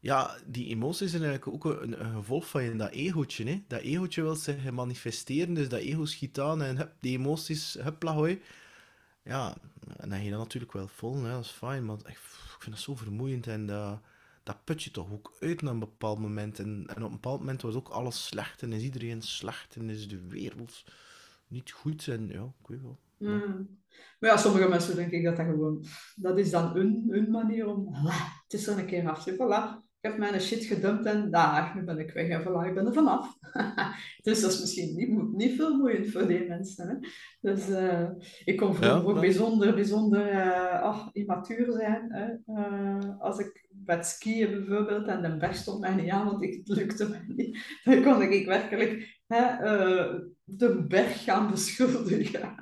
ja, 0.00 0.38
die 0.46 0.66
emoties 0.66 1.10
zijn 1.10 1.22
eigenlijk 1.22 1.54
ook 1.66 1.74
een, 1.82 2.04
een 2.04 2.14
gevolg 2.14 2.48
van 2.48 2.62
je, 2.62 2.76
dat 2.76 2.90
egootje, 2.90 3.44
hè. 3.44 3.62
Dat 3.68 3.80
egootje 3.80 4.22
wil 4.22 4.34
zich 4.36 4.70
manifesteren, 4.70 5.54
dus 5.54 5.68
dat 5.68 5.80
ego 5.80 6.04
schiet 6.04 6.40
aan 6.40 6.62
en 6.62 6.76
hup, 6.76 6.92
die 7.00 7.18
emoties, 7.18 7.74
hup, 7.74 8.02
lagooi. 8.02 8.40
Ja, 9.24 9.56
en 9.96 10.08
dan 10.08 10.18
ga 10.18 10.24
je 10.24 10.30
dat 10.30 10.38
natuurlijk 10.38 10.72
wel 10.72 10.88
vol, 10.88 11.22
hè, 11.22 11.30
dat 11.32 11.44
is 11.44 11.50
fijn, 11.50 11.84
maar 11.84 11.96
ik, 11.98 12.08
ik 12.08 12.56
vind 12.58 12.74
dat 12.74 12.84
zo 12.84 12.94
vermoeiend 12.96 13.46
en 13.46 13.66
dat, 13.66 14.00
dat 14.42 14.64
put 14.64 14.82
je 14.82 14.90
toch 14.90 15.12
ook 15.12 15.32
uit 15.40 15.62
naar 15.62 15.72
een 15.72 15.78
bepaald 15.78 16.18
moment. 16.18 16.58
En, 16.58 16.84
en 16.86 16.96
op 16.96 17.08
een 17.08 17.20
bepaald 17.20 17.38
moment 17.38 17.62
was 17.62 17.74
ook 17.74 17.88
alles 17.88 18.26
slecht 18.26 18.62
en 18.62 18.72
is 18.72 18.82
iedereen 18.82 19.22
slecht 19.22 19.76
en 19.76 19.90
is 19.90 20.08
de 20.08 20.28
wereld 20.28 20.84
niet 21.48 21.70
goed 21.70 22.08
en 22.08 22.28
ja, 22.28 22.42
ik 22.60 22.66
weet 22.66 22.82
wel. 22.82 22.98
Mm. 23.16 23.78
Maar 24.20 24.30
ja, 24.30 24.36
sommige 24.36 24.68
mensen 24.68 24.96
denk 24.96 25.10
ik 25.10 25.24
dat 25.24 25.36
dat 25.36 25.46
gewoon, 25.46 25.84
dat 26.16 26.38
is 26.38 26.50
dan 26.50 26.72
hun, 26.72 27.06
hun 27.08 27.30
manier 27.30 27.66
om, 27.66 27.94
"Ah, 27.94 28.34
het 28.42 28.52
is 28.52 28.66
er 28.66 28.78
een 28.78 28.86
keer 28.86 29.10
af. 29.10 29.28
Voilà, 29.30 29.88
ik 30.00 30.10
heb 30.10 30.18
mijn 30.18 30.40
shit 30.40 30.64
gedumpt 30.64 31.04
en 31.06 31.30
daar, 31.30 31.72
nu 31.76 31.82
ben 31.82 31.98
ik 31.98 32.12
weg 32.12 32.28
en 32.28 32.42
voilà, 32.42 32.66
ik 32.66 32.74
ben 32.74 32.86
er 32.86 32.92
vanaf. 32.92 33.38
Dus 34.22 34.40
dat 34.40 34.52
is 34.52 34.60
misschien 34.60 34.96
niet, 34.96 35.32
niet 35.32 35.56
veel 35.56 35.76
moeiend 35.76 36.10
voor 36.10 36.26
die 36.26 36.48
mensen. 36.48 36.88
Hè? 36.88 36.94
Dus 37.40 37.68
eh, 37.68 38.08
ik 38.44 38.56
kon 38.56 38.74
vroeger 38.74 38.96
Ja, 38.96 39.02
ook 39.02 39.20
bijzonder, 39.20 39.74
bijzonder 39.74 40.28
eh, 40.28 40.84
oh, 40.84 41.06
immatuur 41.12 41.72
zijn. 41.72 42.12
Hè? 42.12 42.54
Eh, 42.54 43.20
als 43.20 43.38
ik 43.38 43.59
het 43.84 44.06
skiën 44.06 44.50
bijvoorbeeld 44.50 45.06
en 45.06 45.22
de 45.22 45.36
berg 45.36 45.56
stond 45.56 45.80
mij 45.80 45.94
niet 45.94 46.10
aan, 46.10 46.26
want 46.26 46.42
ik, 46.42 46.54
het 46.54 46.68
lukte 46.76 47.08
mij 47.08 47.24
niet. 47.26 47.58
Dan 47.84 48.02
kon 48.02 48.22
ik 48.22 48.46
werkelijk 48.46 49.20
hè, 49.26 49.44
eh, 49.44 50.20
de 50.44 50.84
berg 50.88 51.24
gaan 51.24 51.50
beschuldigen. 51.50 52.54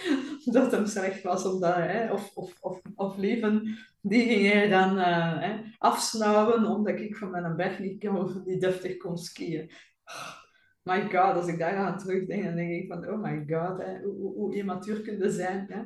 dat 0.44 0.72
hem 0.72 0.86
slecht 0.86 1.22
was, 1.22 1.44
omdat, 1.44 1.74
hè, 1.74 2.12
of, 2.12 2.30
of, 2.34 2.56
of, 2.60 2.80
of 2.94 3.16
leven, 3.16 3.76
die 4.00 4.26
ging 4.26 4.52
hij 4.52 4.68
dan 4.68 4.98
eh, 4.98 5.40
hè, 5.40 5.60
afsnauwen, 5.78 6.64
omdat 6.64 7.00
ik 7.00 7.16
van 7.16 7.30
mijn 7.30 7.56
berg 7.56 7.78
niet, 7.78 8.04
kon- 8.04 8.42
niet 8.44 8.60
deftig 8.60 8.96
kon 8.96 9.16
skiën. 9.18 9.70
Oh, 10.04 10.44
my 10.82 11.00
god, 11.02 11.36
als 11.36 11.46
ik 11.46 11.58
daar 11.58 11.76
aan 11.76 11.98
terugdenk, 11.98 12.44
dan 12.44 12.54
denk 12.54 12.70
ik 12.70 12.92
van, 12.92 13.08
oh 13.08 13.22
my 13.22 13.44
god, 13.48 13.82
hè, 13.82 14.00
hoe, 14.02 14.14
hoe, 14.14 14.34
hoe 14.34 14.56
immatuur 14.56 15.00
kun 15.00 15.18
je 15.18 15.30
zijn. 15.30 15.66
Hè? 15.68 15.80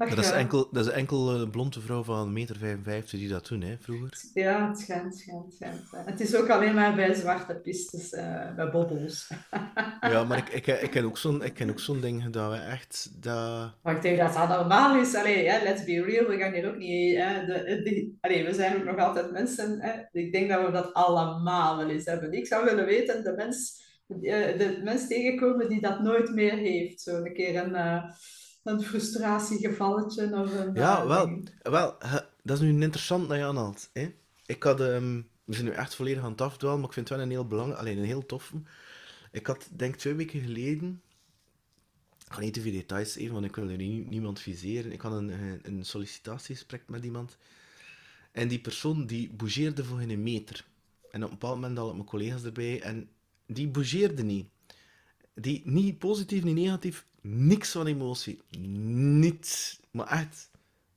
Ach, 0.00 0.14
dat 0.14 0.24
is 0.24 0.30
enkel, 0.30 0.68
dat 0.72 0.86
is 0.86 0.92
enkel 0.92 1.30
een 1.30 1.50
blonde 1.50 1.80
vrouw 1.80 2.02
van 2.02 2.26
1,55 2.28 2.32
meter 2.32 2.56
55 2.56 3.18
die 3.18 3.28
dat 3.28 3.46
doen, 3.48 3.60
hè, 3.60 3.76
vroeger. 3.80 4.12
Ja, 4.34 4.68
het 4.68 4.78
schijnt, 4.78 5.16
schijnt, 5.16 5.54
schijnt. 5.54 6.06
Het 6.06 6.20
is 6.20 6.36
ook 6.36 6.48
alleen 6.48 6.74
maar 6.74 6.94
bij 6.94 7.14
zwarte 7.14 7.54
pistes, 7.54 8.12
eh, 8.12 8.54
bij 8.54 8.70
bobbels. 8.70 9.28
Ja, 10.00 10.24
maar 10.24 10.38
ik, 10.38 10.48
ik, 10.48 10.66
ik 10.82 10.90
ken 10.90 11.04
ook 11.04 11.18
zo'n 11.18 11.44
ik 11.44 11.54
ken 11.54 11.70
ook 11.70 11.80
zo'n 11.80 12.00
ding 12.00 12.22
gedaan, 12.22 12.52
hè, 12.52 12.70
echt, 12.70 13.10
dat... 13.22 13.72
Maar 13.82 13.94
ik 13.96 14.02
denk 14.02 14.18
dat 14.18 14.32
dat 14.34 14.48
normaal 14.48 14.96
is. 15.00 15.14
Allee, 15.14 15.48
hè, 15.48 15.62
let's 15.62 15.84
be 15.84 16.02
real, 16.02 16.26
we 16.26 16.38
gaan 16.38 16.52
hier 16.52 16.68
ook 16.68 16.76
niet... 16.76 17.16
Hè, 17.16 17.44
de, 17.46 17.80
de- 17.84 18.16
allee, 18.20 18.44
we 18.44 18.54
zijn 18.54 18.76
ook 18.76 18.84
nog 18.84 18.96
altijd 18.98 19.30
mensen. 19.32 19.80
Hè. 19.80 19.92
Ik 20.12 20.32
denk 20.32 20.48
dat 20.50 20.66
we 20.66 20.72
dat 20.72 20.92
allemaal 20.94 21.76
wel 21.76 21.88
eens 21.90 22.04
hebben. 22.04 22.32
Ik 22.32 22.46
zou 22.46 22.64
willen 22.64 22.84
weten, 22.84 23.24
de 23.24 23.32
mens, 23.36 23.82
eh, 24.08 24.58
de 24.58 24.80
mens 24.84 25.06
tegenkomen 25.08 25.68
die 25.68 25.80
dat 25.80 26.00
nooit 26.00 26.34
meer 26.34 26.56
heeft. 26.56 27.00
Zo 27.00 27.16
een 27.16 27.34
keer 27.34 27.56
een, 27.56 27.74
eh, 27.74 28.04
een 28.62 28.82
frustratiegevalletje 28.82 30.36
of 30.36 30.54
een... 30.54 30.74
Ja, 30.74 31.00
eh, 31.02 31.06
wel, 31.06 31.42
wel 31.62 31.98
dat 32.42 32.56
is 32.56 32.62
nu 32.62 32.68
een 32.68 32.82
interessant 32.82 33.28
dat 33.28 33.38
je 33.38 33.44
aanhaalt. 33.44 33.90
Hè? 33.92 34.14
Ik 34.46 34.62
had, 34.62 34.80
ehm, 34.80 35.22
we 35.44 35.54
zijn 35.54 35.64
nu 35.66 35.72
echt 35.72 35.94
volledig 35.94 36.22
aan 36.22 36.30
het 36.30 36.40
afdwalen, 36.40 36.78
maar 36.78 36.88
ik 36.88 36.94
vind 36.94 37.08
het 37.08 37.16
wel 37.16 37.26
een 37.26 37.32
heel 37.32 37.46
belangrijk, 37.46 37.80
alleen 37.80 37.98
een 37.98 38.04
heel 38.04 38.26
toffe. 38.26 38.62
Ik 39.32 39.46
had, 39.46 39.68
denk 39.76 39.96
twee 39.96 40.14
weken 40.14 40.40
geleden, 40.40 41.02
ik 42.26 42.32
ga 42.32 42.40
niet 42.40 42.54
te 42.54 42.60
veel 42.60 42.72
details 42.72 43.16
even, 43.16 43.32
want 43.32 43.44
ik 43.46 43.56
wil 43.56 43.68
er 43.68 43.76
nie- 43.76 44.06
niemand 44.08 44.40
viseren. 44.40 44.92
Ik 44.92 45.00
had 45.00 45.12
een, 45.12 45.28
een, 45.28 45.60
een 45.62 45.84
sollicitatiegesprek 45.84 46.82
met 46.86 47.04
iemand. 47.04 47.36
En 48.32 48.48
die 48.48 48.60
persoon 48.60 49.06
die 49.06 49.32
bougeerde 49.32 49.84
voor 49.84 49.98
geen 49.98 50.22
meter. 50.22 50.64
En 51.10 51.24
op 51.24 51.30
een 51.30 51.38
bepaald 51.38 51.54
moment 51.54 51.78
had 51.78 51.88
ik 51.88 51.94
mijn 51.94 52.06
collega's 52.06 52.44
erbij 52.44 52.82
en 52.82 53.08
die 53.46 53.68
bougeerde 53.68 54.22
niet. 54.22 54.48
Die, 55.34 55.62
niet 55.64 55.98
positief, 55.98 56.44
niet 56.44 56.54
negatief, 56.54 57.06
niks 57.20 57.70
van 57.70 57.86
emotie. 57.86 58.42
Niets. 58.58 59.80
Maar 59.90 60.06
echt, 60.06 60.50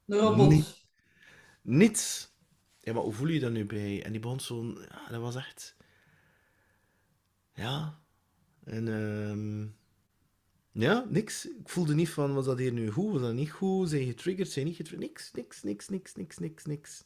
robot. 0.07 0.49
niet. 0.49 0.85
Niets. 1.61 2.31
Ja, 2.79 2.93
maar 2.93 3.03
hoe 3.03 3.13
voel 3.13 3.27
je 3.27 3.39
dat 3.39 3.51
nu 3.51 3.65
bij? 3.65 4.03
En 4.03 4.11
die 4.11 4.21
begon 4.21 4.39
zo'n... 4.39 4.77
Ja, 4.89 5.07
dat 5.09 5.21
was 5.21 5.35
echt... 5.35 5.75
Ja. 7.53 8.01
En 8.63 8.87
ehm 8.87 9.67
Ja, 10.71 11.05
niks. 11.09 11.45
Ik 11.45 11.69
voelde 11.69 11.93
niet 11.95 12.09
van, 12.09 12.33
was 12.33 12.45
dat 12.45 12.57
hier 12.57 12.71
nu 12.73 12.91
goed, 12.91 13.11
was 13.11 13.21
dat 13.21 13.33
niet 13.33 13.51
goed? 13.51 13.89
Zijn 13.89 14.01
je 14.01 14.07
getriggerd, 14.07 14.49
zijn 14.49 14.65
niet 14.65 14.75
getriggerd? 14.75 15.09
Niks, 15.09 15.31
niks, 15.31 15.63
niks, 15.63 15.89
niks, 15.89 16.15
niks, 16.15 16.37
niks, 16.37 16.65
niks. 16.65 17.03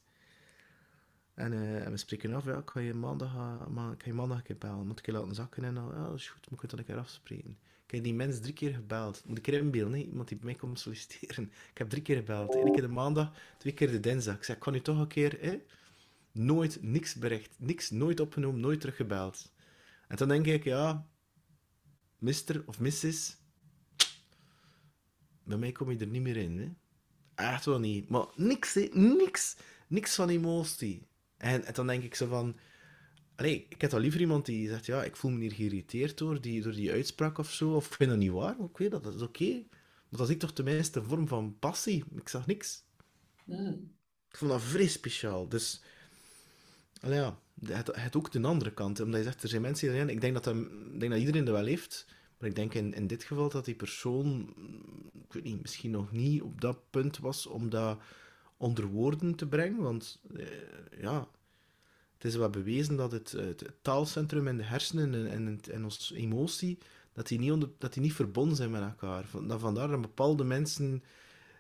En, 1.34 1.54
eh, 1.54 1.86
en 1.86 1.92
we 1.92 1.98
spreken 1.98 2.34
af, 2.34 2.46
ja, 2.46 2.58
ik 2.58 2.70
ga 2.70 2.80
je 2.80 2.94
maandag, 2.94 3.36
eh, 3.36 3.68
ma 3.68 3.92
ik 3.92 4.02
ga 4.02 4.08
je 4.08 4.14
maandag 4.14 4.38
een 4.38 4.44
keer 4.44 4.58
bellen. 4.58 4.88
Moet 4.88 5.00
ik 5.00 5.06
je 5.06 5.12
laten 5.12 5.36
zakken 5.36 5.64
en 5.64 5.74
dan, 5.74 5.88
ja, 5.94 6.06
dat 6.08 6.16
is 6.16 6.30
goed, 6.30 6.50
moet 6.50 6.54
ik 6.54 6.62
het 6.62 6.70
dan 6.70 6.80
een 6.80 6.86
keer 6.86 6.98
afspreken. 6.98 7.58
Ik 7.88 7.94
heb 7.94 8.04
die 8.04 8.14
mens 8.14 8.40
drie 8.40 8.54
keer 8.54 8.74
gebeld. 8.74 9.24
Moet 9.26 9.38
ik 9.38 9.48
er 9.48 9.76
iemand 9.76 10.28
die 10.28 10.38
bij 10.38 10.46
mij 10.46 10.56
komt 10.56 10.80
solliciteren. 10.80 11.52
Ik 11.72 11.78
heb 11.78 11.90
drie 11.90 12.02
keer 12.02 12.16
gebeld. 12.16 12.56
Eén 12.56 12.72
keer 12.72 12.82
de 12.82 12.88
maandag, 12.88 13.32
twee 13.58 13.74
keer 13.74 13.92
de 13.92 14.00
dinsdag. 14.00 14.36
Ik 14.36 14.44
zei, 14.44 14.58
ik 14.58 14.64
kan 14.64 14.76
u 14.76 14.82
toch 14.82 15.00
een 15.00 15.08
keer, 15.08 15.38
hè? 15.42 15.62
Nooit, 16.32 16.82
niks 16.82 17.16
bericht, 17.16 17.56
niks, 17.58 17.90
nooit 17.90 18.20
opgenomen, 18.20 18.60
nooit 18.60 18.80
teruggebeld. 18.80 19.52
En 20.08 20.16
dan 20.16 20.28
denk 20.28 20.46
ik, 20.46 20.64
ja, 20.64 21.08
mister 22.18 22.64
of 22.66 22.80
missis, 22.80 23.38
bij 25.44 25.58
mij 25.58 25.72
kom 25.72 25.92
je 25.92 25.98
er 25.98 26.08
niet 26.08 26.22
meer 26.22 26.38
in, 26.38 26.60
hè. 26.60 26.70
Echt 27.36 27.66
wel 27.66 27.80
niet. 27.80 28.10
Maar 28.10 28.26
niks. 28.36 28.78
Niks. 28.92 29.56
Niks 29.88 30.16
van 30.16 30.30
emotie. 30.30 31.08
En, 31.38 31.66
en 31.66 31.74
dan 31.74 31.88
denk 31.88 32.04
ik 32.04 32.16
zo 32.16 32.28
van... 32.28 32.56
allee, 33.38 33.66
ik 33.70 33.82
heb 33.82 33.94
al 33.94 34.00
liever 34.00 34.20
iemand 34.20 34.46
die 34.46 34.68
zegt, 34.68 34.86
ja, 34.86 35.04
ik 35.04 35.16
voel 35.16 35.32
me 35.32 35.40
hier 35.40 35.54
geïrriteerd 35.54 36.18
door 36.18 36.42
die, 36.42 36.62
door 36.62 36.74
die 36.74 36.92
uitspraak 36.92 37.38
of 37.38 37.54
zo, 37.54 37.76
of 37.76 37.86
ik 37.86 37.94
vind 37.94 38.10
dat 38.10 38.20
niet 38.20 38.32
waar, 38.32 38.60
ik 38.60 38.78
weet 38.78 38.92
dat, 38.92 39.04
dat 39.04 39.16
is 39.16 39.22
oké. 39.22 39.44
Okay. 39.44 39.68
Dat 40.10 40.20
was 40.20 40.30
ik 40.30 40.40
toch 40.40 40.54
tenminste 40.54 41.00
een 41.00 41.06
vorm 41.06 41.28
van 41.28 41.60
passie. 41.60 42.04
Ik 42.16 42.30
zag 42.30 42.48
niks. 42.48 42.84
Mm. 43.44 43.96
Ik 44.30 44.38
vond 44.38 44.52
dat 44.52 44.62
vrij 44.62 44.88
speciaal. 44.88 45.50
Dus, 45.50 45.82
allee, 47.02 47.20
ja, 47.20 47.40
het, 47.66 47.96
het 47.96 48.16
ook 48.16 48.32
de 48.32 48.42
andere 48.42 48.74
kant. 48.74 49.00
Omdat 49.00 49.20
je 49.20 49.26
zegt, 49.26 49.44
er 49.44 49.50
zijn 49.50 49.62
mensen 49.62 49.88
die 49.88 49.98
erin, 49.98 50.10
ik 50.10 50.22
denk 50.22 50.34
dat, 50.34 50.46
hem, 50.46 50.92
ik 50.94 51.00
denk 51.00 51.12
dat 51.12 51.22
iedereen 51.22 51.46
dat 51.46 51.56
wel 51.56 51.66
heeft, 51.66 52.06
maar 52.38 52.50
ik 52.50 52.56
denk 52.56 52.74
in, 52.74 52.94
in 52.94 53.08
dit 53.08 53.24
geval 53.24 53.50
dat 53.50 53.66
die 53.66 53.76
persoon, 53.76 54.54
ik 55.14 55.34
weet 55.34 55.44
niet, 55.44 55.62
misschien 55.62 55.92
nog 55.92 56.12
niet 56.12 56.42
op 56.42 56.62
dat 56.62 56.90
punt 56.90 57.18
was 57.18 57.46
om 57.46 57.70
dat 57.70 58.02
onder 58.58 58.86
woorden 58.86 59.36
te 59.36 59.48
brengen. 59.48 59.82
Want 59.82 60.22
eh, 60.36 60.46
ja, 61.02 61.28
het 62.18 62.26
is 62.26 62.36
wel 62.36 62.50
bewezen 62.50 62.96
dat 62.96 63.12
het, 63.12 63.32
het, 63.32 63.72
taalcentrum 63.82 64.48
in 64.48 64.58
de 64.58 64.64
hersenen 64.64 65.14
en, 65.14 65.48
en, 65.48 65.60
en 65.72 65.84
onze 65.84 66.16
emotie, 66.16 66.78
dat 67.14 67.28
die, 67.28 67.40
niet 67.40 67.52
onder, 67.52 67.70
dat 67.78 67.94
die 67.94 68.02
niet 68.02 68.14
verbonden 68.14 68.56
zijn 68.56 68.72
met 68.72 68.82
elkaar. 68.82 69.26
Van, 69.26 69.60
vandaar 69.60 69.88
dat 69.88 70.02
bepaalde 70.02 70.44
mensen 70.44 71.04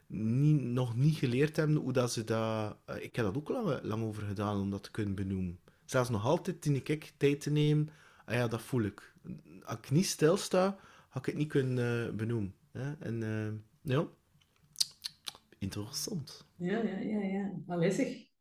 niet, 0.07 0.61
nog 0.61 0.95
niet 0.95 1.17
geleerd 1.17 1.55
hebben 1.55 1.75
hoe 1.75 1.93
dat 1.93 2.11
ze 2.11 2.23
dat... 2.23 2.77
eh, 2.85 3.03
Ik 3.03 3.15
heb 3.15 3.25
dat 3.25 3.35
ook 3.37 3.49
lang, 3.49 3.79
lang 3.83 4.03
over 4.03 4.23
gedaan 4.23 4.59
om 4.59 4.69
dat 4.69 4.83
te 4.83 4.91
kunnen 4.91 5.15
benoemen. 5.15 5.59
Zelfs 5.85 6.09
nog 6.09 6.25
altijd, 6.25 6.61
toen 6.61 6.75
ik 6.75 7.13
tijd 7.17 7.41
te 7.41 7.49
nemen, 7.51 7.89
ah 8.25 8.35
ja, 8.35 8.47
dat 8.47 8.61
voel 8.61 8.81
ik. 8.81 9.13
Als 9.63 9.77
ik 9.77 9.91
niet 9.91 10.05
stilsta, 10.05 10.77
ga 11.09 11.19
ik 11.19 11.25
het 11.25 11.35
niet 11.35 11.47
kunnen 11.49 12.07
eh, 12.07 12.13
benoemen. 12.13 12.53
Hè? 12.71 12.93
En 12.99 13.23
eh, 13.23 13.53
ja, 13.93 14.07
interessant. 15.57 16.45
Ja, 16.55 16.77
ja, 16.83 16.97
ja, 16.99 17.21
ja. 17.21 17.51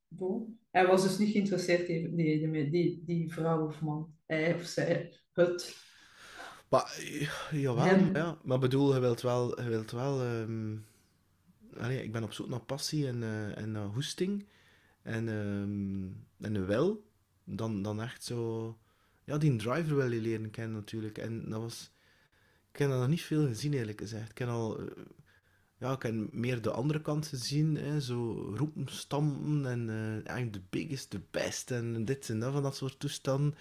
Bon. 0.09 0.59
Hij 0.71 0.87
was 0.87 1.03
dus 1.03 1.19
niet 1.19 1.31
geïnteresseerd, 1.31 1.87
die, 1.87 2.15
die, 2.15 2.51
die, 2.51 2.71
die, 2.71 3.03
die 3.07 3.33
vrouw 3.33 3.67
of 3.67 3.81
man. 3.81 4.15
Hij 4.27 4.55
of 4.55 4.65
zij. 4.65 5.13
Het. 5.33 5.77
Maar, 6.69 7.01
jawel, 7.51 7.85
Hem. 7.85 8.15
ja. 8.15 8.39
Maar 8.43 8.59
bedoel, 8.59 8.95
je 8.95 9.01
wilt 9.01 9.21
wel... 9.21 9.63
Je 9.63 9.69
wilt 9.69 9.91
wel 9.91 10.21
allee, 11.81 12.03
ik 12.03 12.13
ben 12.13 12.23
op 12.23 12.33
zoek 12.33 12.49
naar 12.49 12.61
passie 12.61 13.07
en, 13.07 13.23
eh, 13.23 13.59
en 13.59 13.77
hoesting. 13.85 14.47
En, 15.03 15.29
ehm, 15.29 16.45
en 16.47 16.55
een 16.55 16.67
wel. 16.67 17.05
Dan, 17.45 17.83
dan 17.83 18.03
echt 18.03 18.25
zo... 18.25 18.79
Ja, 19.25 19.39
die 19.39 19.57
driver 19.57 19.97
wil 19.97 20.13
je 20.13 20.21
leren 20.21 20.51
kennen 20.51 20.77
natuurlijk. 20.77 21.19
En 21.19 21.51
dat 21.51 21.61
was... 21.61 21.93
Ik 22.73 22.79
heb 22.79 22.89
dat 22.91 22.99
nog 22.99 23.09
niet 23.09 23.23
veel 23.23 23.47
gezien, 23.47 23.73
eerlijk 23.73 24.01
gezegd. 24.01 24.31
Ik 24.31 24.39
heb 24.39 24.49
al... 24.49 24.79
eh, 24.81 24.87
ja, 25.79 25.93
ik 25.93 26.03
heb 26.03 26.33
meer 26.33 26.63
de 26.63 26.71
andere 26.71 27.01
kant 27.01 27.27
gezien. 27.27 27.77
Hè, 27.77 28.01
zo 28.01 28.33
roepen, 28.57 28.87
stampen 28.89 29.67
en 29.67 29.91
eh 30.27 30.39
I'm 30.39 30.51
the 30.51 30.63
biggest, 30.71 31.11
the 31.11 31.21
best. 31.31 31.71
En 31.71 32.05
dit 32.05 32.31
en 32.31 32.39
dat 32.39 32.53
van 32.53 32.63
dat 32.63 32.77
soort 32.77 32.99
toestanden. 32.99 33.55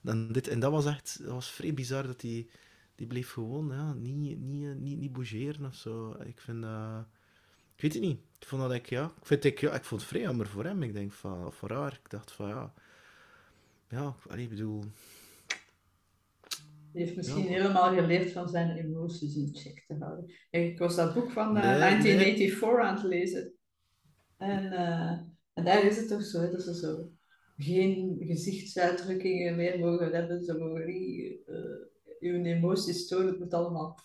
Dan 0.00 0.32
dit, 0.32 0.48
en 0.48 0.60
dat 0.60 0.70
was 0.70 0.86
echt... 0.86 1.18
Dat 1.22 1.32
was 1.32 1.50
vrij 1.50 1.74
bizar 1.74 2.06
dat 2.06 2.20
die... 2.20 2.50
Die 2.94 3.06
bleef 3.06 3.30
gewoon 3.32 3.68
ja, 3.68 3.92
niet, 3.92 4.38
niet, 4.38 4.64
eh, 4.64 4.74
niet, 4.74 4.98
niet 4.98 5.12
bougeren 5.12 5.66
of 5.66 5.74
zo. 5.74 6.16
Ik 6.24 6.40
vind 6.40 6.62
dat... 6.62 7.06
Ik 7.74 7.82
weet 7.82 7.92
het 7.92 8.02
niet. 8.02 8.18
Ik 8.38 8.46
vond 8.46 8.62
dat 8.62 8.72
ik, 8.72 8.88
ja... 8.88 9.04
Ik, 9.04 9.26
vind, 9.26 9.44
ik, 9.44 9.62
ik 9.62 9.84
vond 9.84 10.00
het 10.00 10.10
vrij 10.10 10.22
jammer 10.22 10.46
voor 10.46 10.64
hem. 10.64 10.82
Ik 10.82 10.92
denk 10.92 11.12
van... 11.12 11.52
Voor 11.52 11.72
haar. 11.72 11.92
Ik 11.92 12.10
dacht 12.10 12.32
van, 12.32 12.48
ja... 12.48 12.72
Ja, 13.88 14.16
ik 14.34 14.48
bedoel... 14.48 14.84
Die 16.94 17.02
heeft 17.04 17.16
misschien 17.16 17.42
Ja. 17.42 17.48
helemaal 17.48 17.94
geleerd 17.94 18.32
van 18.32 18.48
zijn 18.48 18.76
emoties 18.76 19.36
in 19.36 19.48
check 19.52 19.84
te 19.86 19.94
houden. 19.98 20.32
Ik 20.50 20.78
was 20.78 20.96
dat 20.96 21.14
boek 21.14 21.30
van 21.30 21.56
eh, 21.56 21.62
Nee, 21.70 21.78
1984 21.78 22.80
aan 22.80 22.94
het 22.94 23.04
lezen. 23.04 23.52
En, 24.36 24.72
eh, 24.72 25.10
en 25.52 25.64
daar 25.64 25.84
is 25.84 25.96
het 25.96 26.08
toch 26.08 26.24
zo, 26.24 26.50
dat 26.50 26.62
ze 26.62 26.74
zo 26.74 27.10
geen 27.56 28.16
gezichtsuitdrukkingen 28.20 29.56
meer 29.56 29.78
mogen 29.78 30.12
hebben. 30.12 30.44
Ze 30.44 30.58
mogen 30.58 30.86
niet 30.86 31.38
eh, 31.46 32.30
hun 32.30 32.46
emoties 32.46 33.06
tonen. 33.08 33.26
Het 33.26 33.38
moet 33.38 33.54
allemaal... 33.54 33.98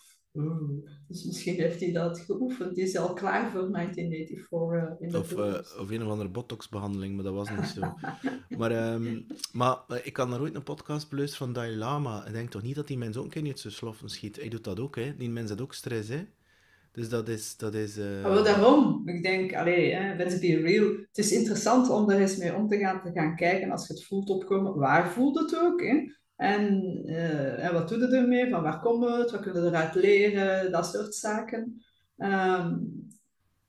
Dus 1.08 1.24
misschien 1.24 1.54
heeft 1.54 1.80
hij 1.80 1.92
dat 1.92 2.18
geoefend. 2.20 2.74
Die 2.74 2.84
is 2.84 2.96
al 2.96 3.12
klaar 3.12 3.50
voor 3.50 3.72
1984 3.72 4.98
eh, 4.98 5.06
in 5.06 5.08
de 5.12 5.18
Of, 5.18 5.28
toekomst. 5.28 5.78
of 5.78 5.90
een 5.90 6.02
of 6.02 6.08
andere 6.08 6.28
botox-behandeling, 6.28 7.14
maar 7.14 7.24
dat 7.24 7.34
was 7.34 7.50
niet 7.50 7.66
zo. 7.66 7.94
Maar, 8.58 8.70
ehm, 8.70 9.20
maar 9.52 9.76
eh, 9.88 9.96
ik 10.02 10.16
had 10.16 10.30
daar 10.30 10.40
ooit 10.40 10.54
een 10.54 10.62
podcast 10.62 11.10
beluisterd 11.10 11.42
van 11.42 11.52
Dalai 11.52 11.76
Lama. 11.76 12.26
Ik 12.26 12.32
denk 12.32 12.50
toch 12.50 12.62
niet 12.62 12.74
dat 12.74 12.86
die 12.86 12.98
mens 12.98 13.16
ook 13.16 13.24
een 13.34 13.42
keer 13.42 13.58
zijn 13.58 13.72
sloffen 13.72 14.08
schiet. 14.08 14.36
Hij 14.36 14.48
doet 14.48 14.64
dat 14.64 14.80
ook, 14.80 14.96
hè. 14.96 15.16
Die 15.16 15.30
mens 15.30 15.48
heeft 15.48 15.60
ook 15.62 15.74
stress, 15.74 16.08
hè. 16.08 16.26
Dus 16.92 17.08
dat 17.08 17.28
is... 17.28 17.56
Dat 17.56 17.74
is 17.74 17.96
Maar 17.96 18.22
wel 18.22 18.44
daarom, 18.44 19.08
ik 19.08 19.22
denk, 19.22 19.54
allee, 19.54 19.92
hè, 19.94 20.16
let's 20.16 20.38
be 20.38 20.60
real. 20.60 20.86
Het 20.86 21.18
is 21.18 21.32
interessant 21.32 21.90
om 21.90 22.06
daar 22.06 22.18
eens 22.18 22.36
mee 22.36 22.54
om 22.54 22.68
te 22.68 22.78
gaan, 22.78 23.02
te 23.02 23.10
gaan 23.12 23.36
kijken 23.36 23.70
als 23.70 23.86
je 23.86 23.92
het 23.92 24.04
voelt 24.04 24.30
opkomen. 24.30 24.74
Waar 24.78 25.10
voelt 25.10 25.38
het 25.38 25.58
ook? 25.58 25.80
Hè? 25.82 26.12
En, 26.40 27.02
eh, 27.06 27.64
en 27.64 27.72
wat 27.72 27.88
doe 27.88 27.98
je 27.98 28.06
ermee? 28.06 28.50
Van 28.50 28.62
waar 28.62 28.80
komt 28.80 29.04
het? 29.04 29.30
Wat 29.30 29.40
kunnen 29.40 29.62
we 29.62 29.68
eruit 29.68 29.94
leren? 29.94 30.72
Dat 30.72 30.86
soort 30.86 31.14
zaken. 31.14 31.82
Ehm, 32.16 32.76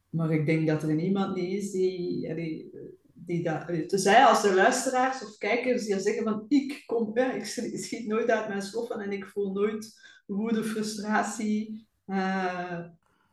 maar 0.10 0.32
ik 0.32 0.46
denk 0.46 0.68
dat 0.68 0.84
er 0.84 0.96
niemand 0.96 1.36
niet 1.36 1.64
is 1.64 1.72
die, 1.72 2.30
allee, 2.32 2.72
die 3.14 3.44
dat... 3.44 3.68
allee, 3.68 3.86
Tenzij 3.86 4.26
als 4.26 4.42
de 4.42 4.54
luisteraars 4.54 5.24
of 5.24 5.38
kijkers 5.38 5.86
die 5.86 6.00
zeggen 6.00 6.24
van 6.24 6.46
ik 6.48 6.84
kom, 6.86 7.12
hè, 7.14 7.32
ik 7.32 7.46
schiet 7.46 8.08
nooit 8.08 8.30
uit 8.30 8.48
mijn 8.48 8.62
sloffen 8.62 9.00
en 9.00 9.12
ik 9.12 9.26
voel 9.26 9.52
nooit 9.52 10.00
woede, 10.26 10.64
frustratie. 10.64 11.88
Eh, 12.06 12.80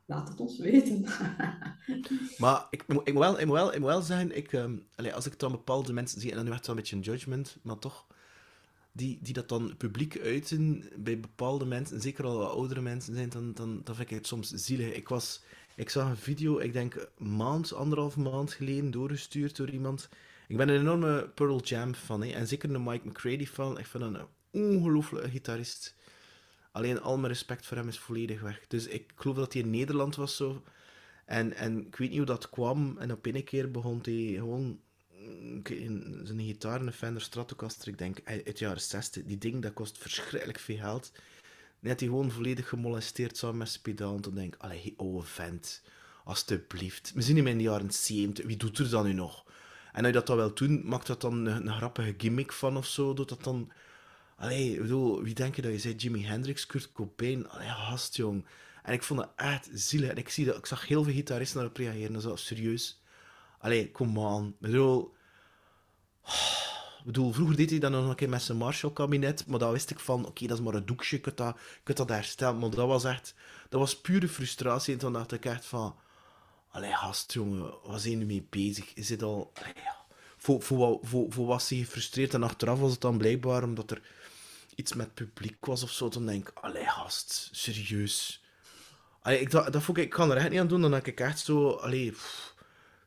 laat 0.07 0.29
het 0.29 0.41
ons 0.41 0.59
weten. 0.59 1.05
Maar 2.39 2.67
ik, 2.71 2.83
ik, 2.83 3.13
moet 3.13 3.19
wel, 3.19 3.41
ik, 3.41 3.47
moet 3.47 3.55
wel, 3.55 3.73
ik 3.73 3.79
moet 3.79 3.89
wel 3.89 4.03
zeggen, 4.03 4.37
ik, 4.37 4.53
ehm, 4.53 4.79
als 5.15 5.27
ik 5.27 5.39
dan 5.39 5.51
bepaalde 5.51 5.93
mensen 5.93 6.21
zie, 6.21 6.31
en 6.31 6.37
dan 6.37 6.45
werd 6.45 6.57
het 6.57 6.67
wel 6.67 6.77
een 6.77 6.83
beetje 6.83 6.97
een 6.97 7.03
judgment, 7.03 7.59
maar 7.63 7.79
toch, 7.79 8.07
die, 8.99 9.19
die 9.23 9.35
dat 9.35 9.49
dan 9.49 9.75
publiek 9.77 10.21
uiten 10.21 10.85
bij 10.97 11.21
bepaalde 11.21 11.65
mensen, 11.65 12.01
zeker 12.01 12.25
al 12.25 12.39
wat 12.39 12.51
oudere 12.51 12.81
mensen 12.81 13.15
zijn, 13.15 13.29
dan, 13.29 13.55
dan, 13.55 13.81
dan 13.85 13.95
vind 13.95 14.11
ik 14.11 14.17
het 14.17 14.27
soms 14.27 14.51
zielig. 14.51 14.95
Ik, 14.95 15.09
was, 15.09 15.43
ik 15.77 15.91
zag 15.91 16.09
een 16.09 16.17
video, 16.17 16.59
ik 16.59 16.73
denk 16.73 17.09
maand, 17.19 17.73
anderhalf 17.73 18.17
maand 18.17 18.53
geleden, 18.53 18.91
doorgestuurd 18.91 19.57
door 19.57 19.71
iemand. 19.71 20.09
Ik 20.49 20.57
ben 20.57 20.69
een 20.69 20.81
enorme 20.81 21.31
Pearl 21.35 21.61
Jam 21.61 21.95
fan, 21.95 22.23
hè, 22.23 22.33
en 22.33 22.47
zeker 22.49 22.75
een 22.75 22.83
Mike 22.83 23.09
McCready 23.09 23.47
fan. 23.47 23.79
Ik 23.79 23.87
vind 23.87 24.03
hem 24.03 24.15
een 24.15 24.27
ongelooflijke 24.51 25.31
gitarist. 25.31 25.97
Alleen 26.73 27.01
al 27.01 27.17
mijn 27.17 27.33
respect 27.33 27.67
voor 27.67 27.77
hem 27.77 27.89
is 27.89 27.99
volledig 27.99 28.41
weg. 28.41 28.67
Dus 28.67 28.87
ik 28.87 29.13
geloof 29.15 29.37
dat 29.37 29.53
hij 29.53 29.63
in 29.63 29.71
Nederland 29.71 30.17
was 30.17 30.37
zo. 30.37 30.63
En, 31.25 31.55
en 31.55 31.87
ik 31.87 31.97
weet 31.97 32.09
niet 32.09 32.17
hoe 32.17 32.27
dat 32.27 32.51
kwam. 32.51 32.97
En 32.99 33.13
op 33.13 33.27
een 33.27 33.45
keer 33.45 33.71
begon 33.71 33.99
hij 34.03 34.33
gewoon 34.35 34.81
zijn 36.25 36.41
gitaar, 36.41 36.81
een 36.81 36.93
Fender 36.93 37.23
Stratocaster, 37.23 37.89
ik 37.89 37.99
denk 37.99 38.19
uit 38.25 38.45
de 38.45 38.53
jaren 38.57 38.81
60. 38.81 39.25
Die 39.25 39.39
ding 39.39 39.63
dat 39.63 39.73
kost 39.73 39.99
verschrikkelijk 39.99 40.59
veel 40.59 40.77
geld. 40.77 41.13
Net 41.81 42.01
hij 42.01 42.09
gewoon 42.09 42.31
volledig 42.31 42.69
gemolesteerd 42.69 43.37
samen 43.37 43.57
met 43.57 43.69
zijn 43.69 43.83
pedaal. 43.83 44.21
Dan 44.21 44.35
denk 44.35 44.55
ik, 44.55 44.61
allee, 44.61 44.95
oude 44.97 45.27
vent, 45.27 45.83
alstublieft. 46.25 47.13
We 47.15 47.23
zien 47.23 47.37
hem 47.37 47.47
in 47.47 47.57
de 47.57 47.63
jaren 47.63 47.91
70. 47.91 48.47
Wie 48.47 48.57
doet 48.57 48.79
er 48.79 48.91
dan 48.91 49.07
nu 49.07 49.13
nog? 49.13 49.45
En 49.93 49.99
als 49.99 50.07
je 50.07 50.13
dat 50.13 50.27
dan 50.27 50.37
wel 50.37 50.55
doet, 50.55 50.85
maakt 50.85 51.07
dat 51.07 51.21
dan 51.21 51.47
een, 51.47 51.73
grappige 51.73 52.15
gimmick 52.19 52.53
van 52.53 52.77
of 52.77 52.87
zo. 52.87 53.15
Doet 53.15 53.29
dat 53.29 53.45
dan... 53.45 53.73
Allee, 54.37 54.81
bedoel, 54.81 55.23
wie 55.23 55.35
denk 55.35 55.63
dat 55.63 55.73
je 55.73 55.79
zei? 55.79 55.95
Jimi 55.95 56.25
Hendrix, 56.25 56.67
Kurt 56.67 56.93
Cobain? 56.93 57.49
Allee, 57.49 57.69
gast, 57.69 58.17
jong. 58.17 58.45
En 58.83 58.93
ik 58.93 59.03
vond 59.03 59.21
dat 59.21 59.33
echt 59.37 59.69
zielig. 59.73 60.11
En 60.11 60.17
ik, 60.17 60.29
zie 60.29 60.45
dat, 60.45 60.57
ik 60.57 60.67
zag 60.67 60.87
heel 60.87 61.05
veel 61.05 61.13
gitaristen 61.13 61.59
daarop 61.59 61.77
reageren. 61.77 62.13
Dat 62.13 62.39
is 62.39 62.47
serieus. 62.47 62.98
Allee, 63.59 63.91
come 63.91 64.21
on. 64.21 64.47
Ik 64.47 64.59
bedoel... 64.59 65.15
Ik 66.99 67.15
bedoel, 67.15 67.33
vroeger 67.33 67.57
deed 67.57 67.71
hij 67.71 67.79
dat 67.79 67.91
nog 67.91 68.09
een 68.09 68.15
keer 68.15 68.29
met 68.29 68.43
zijn 68.43 68.59
Marshall-kabinet, 68.59 69.47
maar 69.47 69.59
dan 69.59 69.73
wist 69.73 69.91
ik 69.91 70.01
van, 70.01 70.27
oké, 70.27 70.47
dat 70.47 70.59
is 70.59 70.65
maar 70.65 70.75
een 70.75 70.87
doekje, 70.87 71.17
je 71.17 71.23
kunt 71.23 71.37
dat, 71.37 71.59
kunt 71.83 71.97
dat 71.97 72.09
herstellen. 72.09 72.59
Maar 72.59 72.71
dat 72.71 72.87
was 72.87 73.05
echt, 73.05 73.35
dat 73.69 73.81
was 73.81 74.01
pure 74.01 74.29
frustratie. 74.29 74.93
En 74.93 74.99
toen 74.99 75.13
dacht 75.13 75.33
ik 75.33 75.45
echt 75.45 75.65
van, 75.65 75.97
allee, 76.71 76.93
gast, 76.93 77.33
jongen, 77.33 77.73
waar 77.85 77.99
zijn 77.99 78.19
je 78.19 78.25
mee 78.25 78.47
bezig? 78.51 78.95
Is 78.95 79.07
dit 79.07 79.23
al. 79.23 79.53
Voor, 80.37 80.63
voor, 80.63 80.99
voor, 81.03 81.27
voor 81.33 81.47
was 81.47 81.69
hij 81.69 81.79
gefrustreerd 81.79 82.35
en 82.35 82.43
achteraf 82.43 82.79
was 82.79 82.91
het 82.91 83.01
dan 83.01 83.19
blijkbaar 83.19 83.63
omdat 83.63 83.91
er 83.91 84.01
iets 84.75 84.95
met 84.95 85.15
publiek 85.15 85.67
was 85.67 85.83
of 85.83 85.91
zo. 85.91 86.09
Dan 86.09 86.27
denk 86.27 86.49
ik, 86.49 86.59
allee, 86.59 86.85
gast, 86.85 87.49
serieus. 87.53 88.43
Allee, 89.23 89.41
ik, 89.41 89.51
dat, 89.51 89.73
dat 89.73 89.83
vond 89.83 89.99
ik, 89.99 90.05
ik 90.05 90.11
kan 90.11 90.31
er 90.31 90.37
echt 90.37 90.51
niet 90.51 90.61
aan 90.61 90.69
doen, 90.69 90.81
dan 90.81 90.91
denk 90.91 91.07
ik 91.07 91.21
echt 91.21 91.39
zo, 91.39 91.71
allee, 91.71 92.15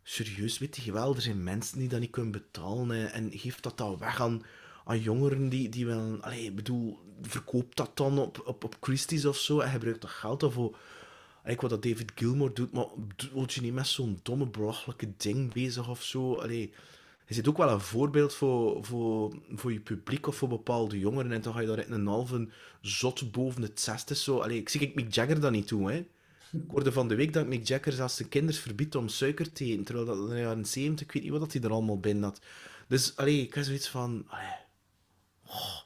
serieus, 0.03 0.57
weet 0.57 0.75
je 0.75 0.91
wel, 0.91 1.15
er 1.15 1.21
zijn 1.21 1.43
mensen 1.43 1.79
die 1.79 1.87
dat 1.87 1.99
niet 1.99 2.09
kunnen 2.09 2.31
betalen 2.31 3.11
en 3.11 3.31
geeft 3.31 3.63
dat 3.63 3.77
dan 3.77 3.97
weg 3.97 4.21
aan, 4.21 4.41
aan 4.85 4.99
jongeren 4.99 5.49
die, 5.49 5.69
die 5.69 5.85
wel, 5.85 6.17
allee, 6.21 6.43
ik 6.43 6.55
bedoel, 6.55 6.99
verkoop 7.21 7.75
dat 7.75 7.97
dan 7.97 8.19
op, 8.19 8.41
op, 8.45 8.63
op 8.63 8.77
Christie's 8.79 9.25
of 9.25 9.37
zo 9.37 9.59
en 9.59 9.71
gebruik 9.71 10.01
dat 10.01 10.09
geld 10.09 10.39
daarvoor. 10.39 10.77
Eigenlijk 11.43 11.61
wat 11.61 11.69
dat 11.69 11.91
David 11.91 12.11
Gilmour 12.15 12.53
doet, 12.53 12.71
maar 12.71 12.87
word 13.33 13.53
je 13.53 13.61
niet 13.61 13.73
met 13.73 13.87
zo'n 13.87 14.19
domme, 14.23 14.45
belachelijke 14.47 15.13
ding 15.17 15.53
bezig 15.53 15.89
of 15.89 16.03
zo? 16.03 16.35
Allee, 16.35 16.73
je 17.31 17.33
zit 17.33 17.47
ook 17.47 17.57
wel 17.57 17.69
een 17.69 17.79
voorbeeld 17.81 18.33
voor, 18.33 18.85
voor, 18.85 19.33
voor 19.55 19.73
je 19.73 19.79
publiek 19.79 20.27
of 20.27 20.35
voor 20.35 20.47
bepaalde 20.47 20.99
jongeren. 20.99 21.31
En 21.31 21.41
dan 21.41 21.53
ga 21.53 21.59
je 21.59 21.67
daar 21.67 21.85
in 21.85 21.91
een 21.91 22.07
halve 22.07 22.47
zot 22.81 23.31
boven 23.31 23.61
het 23.61 23.79
zesde 23.79 24.15
zo. 24.15 24.39
Allee, 24.39 24.57
ik 24.57 24.69
zie 24.69 24.81
ik 24.81 24.95
Mick 24.95 25.13
Jagger 25.13 25.39
dat 25.39 25.51
niet 25.51 25.67
toe, 25.67 25.91
hè. 25.91 26.05
Ik 26.65 26.71
hoorde 26.71 26.91
van 26.91 27.07
de 27.07 27.15
week 27.15 27.33
dat 27.33 27.47
Mick 27.47 27.67
Jagger 27.67 27.93
zelfs 27.93 28.15
zijn 28.15 28.29
kinders 28.29 28.59
verbiedt 28.59 28.95
om 28.95 29.07
suiker 29.07 29.51
te 29.51 29.65
eten. 29.65 29.83
Terwijl 29.83 30.05
dat 30.05 30.17
in 30.17 30.35
de 30.35 30.39
jaren 30.39 30.65
70, 30.65 31.05
ik 31.05 31.11
weet 31.13 31.23
niet 31.23 31.31
wat 31.31 31.53
hij 31.53 31.61
er 31.61 31.71
allemaal 31.71 31.99
binnen 31.99 32.23
had. 32.23 32.41
Dus, 32.87 33.15
allee, 33.15 33.41
ik 33.41 33.53
heb 33.53 33.63
zoiets 33.63 33.89
van... 33.89 34.25
Allee, 34.27 34.59
Oh. 35.51 35.79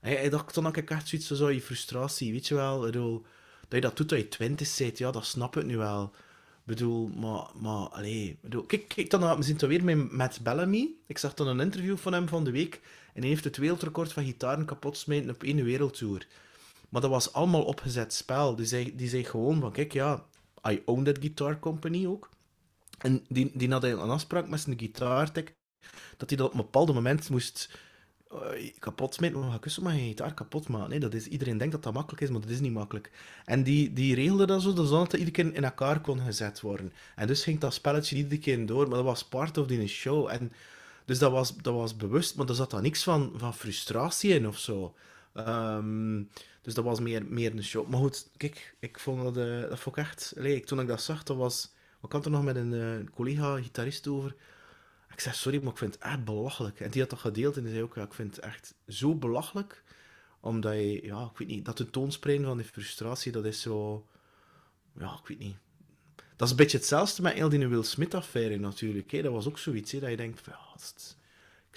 Hij, 0.00 0.28
dacht 0.28 0.54
dan 0.54 0.66
ik 0.66 0.90
echt 0.90 1.08
zoiets 1.08 1.30
zo 1.30 1.50
je 1.50 1.60
frustratie, 1.60 2.32
weet 2.32 2.46
je 2.46 2.54
wel. 2.54 2.80
Dat 2.80 3.22
je 3.68 3.80
dat 3.80 3.96
doet 3.96 4.08
dat 4.08 4.18
je 4.18 4.28
twintig 4.28 4.66
zit, 4.66 4.98
ja, 4.98 5.10
dat 5.10 5.26
snap 5.26 5.56
ik 5.56 5.64
nu 5.64 5.76
wel. 5.76 6.12
Bedoel, 6.64 7.06
maar, 7.08 7.50
maar, 7.54 7.88
allee. 7.88 8.38
Bedoel, 8.40 8.62
kijk, 8.62 8.88
kijk 8.88 9.10
dan, 9.10 9.36
we 9.36 9.42
zien 9.42 9.58
weer 9.58 9.84
met 9.84 10.12
Matt 10.12 10.42
Bellamy. 10.42 10.88
Ik 11.06 11.18
zag 11.18 11.34
dan 11.34 11.46
een 11.46 11.60
interview 11.60 11.96
van 11.96 12.12
hem 12.12 12.28
van 12.28 12.44
de 12.44 12.50
week. 12.50 12.80
En 13.14 13.20
hij 13.20 13.30
heeft 13.30 13.44
het 13.44 13.56
wereldrecord 13.56 14.12
van 14.12 14.24
gitaren 14.24 14.64
kapot 14.64 14.96
smijten 14.96 15.30
op 15.30 15.42
één 15.42 15.64
wereldtour. 15.64 16.26
Maar 16.88 17.00
dat 17.00 17.10
was 17.10 17.32
allemaal 17.32 17.64
opgezet 17.64 18.12
spel. 18.12 18.56
Die 18.56 18.66
zei, 18.66 18.96
die 18.96 19.08
zei 19.08 19.24
gewoon 19.24 19.60
van, 19.60 19.72
kijk, 19.72 19.92
ja, 19.92 20.24
I 20.68 20.82
own 20.84 21.02
that 21.02 21.18
guitar 21.18 21.58
company 21.58 22.06
ook. 22.06 22.28
En 22.98 23.24
die, 23.28 23.50
die 23.54 23.70
had 23.70 23.84
een 23.84 23.98
afspraak 23.98 24.48
met 24.48 24.60
zijn 24.60 24.78
gitaartek 24.78 25.56
dat 26.16 26.28
hij 26.28 26.38
dat 26.38 26.46
op 26.46 26.52
een 26.52 26.60
bepaald 26.60 26.94
moment 26.94 27.30
moest 27.30 27.70
uh, 28.32 28.70
kapot 28.78 29.14
smijten. 29.14 29.38
Maar 29.38 29.58
kussen 29.58 29.82
maar 29.82 29.94
je 29.94 30.00
gitaar 30.00 30.34
kapot 30.34 30.68
maken. 30.68 30.90
Nee, 30.90 31.00
dat 31.00 31.14
is, 31.14 31.26
iedereen 31.26 31.58
denkt 31.58 31.72
dat 31.72 31.82
dat 31.82 31.92
makkelijk 31.92 32.22
is, 32.22 32.30
maar 32.30 32.40
dat 32.40 32.50
is 32.50 32.60
niet 32.60 32.72
makkelijk. 32.72 33.10
En 33.44 33.62
die, 33.62 33.92
die 33.92 34.14
regelde 34.14 34.46
dat 34.46 34.62
zo, 34.62 34.72
dat 34.72 34.90
het 34.90 35.12
iedere 35.12 35.30
keer 35.30 35.54
in 35.54 35.64
elkaar 35.64 36.00
kon 36.00 36.20
gezet 36.20 36.60
worden. 36.60 36.92
En 37.16 37.26
dus 37.26 37.42
ging 37.42 37.60
dat 37.60 37.74
spelletje 37.74 38.16
iedere 38.16 38.38
keer 38.38 38.66
door, 38.66 38.88
maar 38.88 38.96
dat 38.96 39.04
was 39.04 39.24
part 39.24 39.58
of 39.58 39.66
die 39.66 39.86
show. 39.86 40.28
En, 40.28 40.52
dus 41.04 41.18
dat 41.18 41.30
was, 41.30 41.56
dat 41.56 41.74
was 41.74 41.96
bewust, 41.96 42.36
maar 42.36 42.48
er 42.48 42.54
zat 42.54 42.70
dan 42.70 42.82
niks 42.82 43.02
van, 43.02 43.32
van 43.36 43.54
frustratie 43.54 44.34
in 44.34 44.48
of 44.48 44.58
zo. 44.58 44.94
Ehm, 45.34 46.22
dus 46.68 46.76
dat 46.76 46.86
was 46.86 47.00
meer, 47.00 47.26
meer 47.26 47.50
een 47.50 47.64
show. 47.64 47.88
Maar 47.88 47.98
goed, 47.98 48.30
kijk, 48.36 48.74
ik 48.78 48.98
vond 48.98 49.22
dat, 49.22 49.36
uh, 49.46 49.60
dat 49.60 49.78
vond 49.78 49.96
ik 49.96 50.04
echt... 50.04 50.34
Allee, 50.36 50.60
toen 50.60 50.80
ik 50.80 50.86
dat 50.86 51.02
zag, 51.02 51.22
dat 51.22 51.36
was... 51.36 51.74
Ik 52.02 52.12
had 52.12 52.24
er 52.24 52.30
nog 52.30 52.44
met 52.44 52.56
een 52.56 52.72
uh, 52.72 53.10
collega-gitarist 53.14 54.08
over. 54.08 54.34
Ik 55.12 55.20
zei, 55.20 55.34
sorry, 55.34 55.62
maar 55.62 55.72
ik 55.72 55.78
vind 55.78 55.94
het 55.94 56.02
echt 56.02 56.24
belachelijk. 56.24 56.80
En 56.80 56.90
die 56.90 57.00
had 57.00 57.10
dat 57.10 57.18
gedeeld 57.18 57.56
en 57.56 57.62
die 57.62 57.70
zei 57.70 57.84
ook, 57.84 57.94
ja, 57.94 58.02
ik 58.02 58.12
vind 58.12 58.36
het 58.36 58.44
echt 58.44 58.74
zo 58.88 59.14
belachelijk. 59.14 59.82
Omdat 60.40 60.72
je, 60.72 61.04
ja, 61.04 61.30
ik 61.32 61.38
weet 61.38 61.48
niet, 61.48 61.64
dat 61.64 61.76
tentoonspreiden 61.76 62.46
van 62.46 62.56
die 62.56 62.66
frustratie, 62.66 63.32
dat 63.32 63.44
is 63.44 63.60
zo... 63.60 64.06
Ja, 64.98 65.18
ik 65.22 65.28
weet 65.28 65.38
niet. 65.38 65.56
Dat 66.36 66.46
is 66.46 66.50
een 66.50 66.56
beetje 66.56 66.78
hetzelfde 66.78 67.22
met 67.22 67.32
heel 67.32 67.48
die 67.48 67.68
Will 67.68 67.82
Smith-affaire 67.82 68.56
natuurlijk. 68.56 69.10
Hè. 69.10 69.22
Dat 69.22 69.32
was 69.32 69.46
ook 69.46 69.58
zoiets, 69.58 69.92
hè, 69.92 70.00
dat 70.00 70.10
je 70.10 70.16
denkt, 70.16 70.44
ja, 70.46 70.58
het, 70.72 71.16
ik 71.17 71.17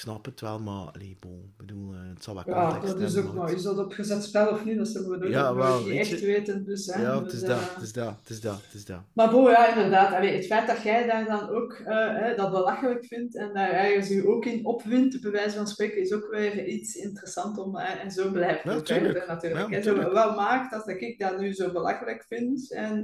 snap 0.02 0.26
het 0.26 0.42
wel, 0.42 0.60
maar 0.60 0.92
allee, 0.94 1.18
bon, 1.20 1.54
bedoel, 1.58 1.94
uh, 1.94 2.00
het 2.14 2.24
zal 2.24 2.34
wel 2.36 2.44
Ja, 2.48 2.80
dat 2.80 3.00
is 3.00 3.18
ook 3.18 3.34
maar, 3.34 3.52
is 3.52 3.64
dat 3.64 3.78
opgezet 3.78 4.24
spel 4.24 4.50
of 4.50 4.66
niet? 4.66 4.78
Dat 4.78 4.88
zullen 4.88 5.20
we 5.20 5.30
ja, 5.30 5.56
wel, 5.56 5.84
niet 5.84 6.00
echt 6.00 6.22
weten. 6.22 6.66
Dus, 6.66 6.86
hè, 6.86 7.02
ja, 7.02 7.20
dus, 7.20 7.24
het 7.24 7.42
is 7.42 7.48
dat, 7.48 7.60
het 7.74 7.84
is 7.84 7.94
dat, 7.94 8.16
het 8.20 8.30
is 8.30 8.42
dat, 8.42 8.62
het 8.66 8.74
is 8.74 8.86
dat. 8.86 9.02
Maar 9.14 9.30
bon, 9.30 9.50
ja, 9.50 9.76
inderdaad. 9.76 10.14
Allee, 10.14 10.36
het 10.36 10.46
feit 10.46 10.68
dat 10.68 10.82
jij 10.82 11.06
daar 11.06 11.26
dan 11.26 11.50
ook 11.50 11.80
uh, 11.88 12.38
dat 12.38 12.52
belachelijk 12.52 13.06
vindt 13.06 13.36
en 13.36 13.54
daar 13.54 13.70
ergens 13.70 14.08
je 14.08 14.28
ook 14.28 14.46
in 14.46 14.66
opwint, 14.66 15.22
bij 15.22 15.32
wijze 15.32 15.56
van 15.58 15.68
spreken, 15.68 16.02
is 16.02 16.14
ook 16.14 16.28
weer 16.30 16.66
iets 16.66 16.96
interessants 16.96 17.60
om, 17.60 17.76
uh, 17.76 18.04
en 18.04 18.12
zo 18.12 18.32
blijft 18.32 18.64
ja, 18.64 18.74
het 18.74 18.86
tuurlijk. 18.86 19.28
natuurlijk. 19.28 19.70
Ja, 19.70 19.76
en 19.78 19.84
zo, 19.84 20.12
wat 20.12 20.36
maakt 20.36 20.72
dat 20.72 20.88
ik 20.88 21.20
dat 21.20 21.40
nu 21.40 21.54
zo 21.54 21.72
belachelijk 21.72 22.26
vind? 22.28 22.72
En, 22.74 23.04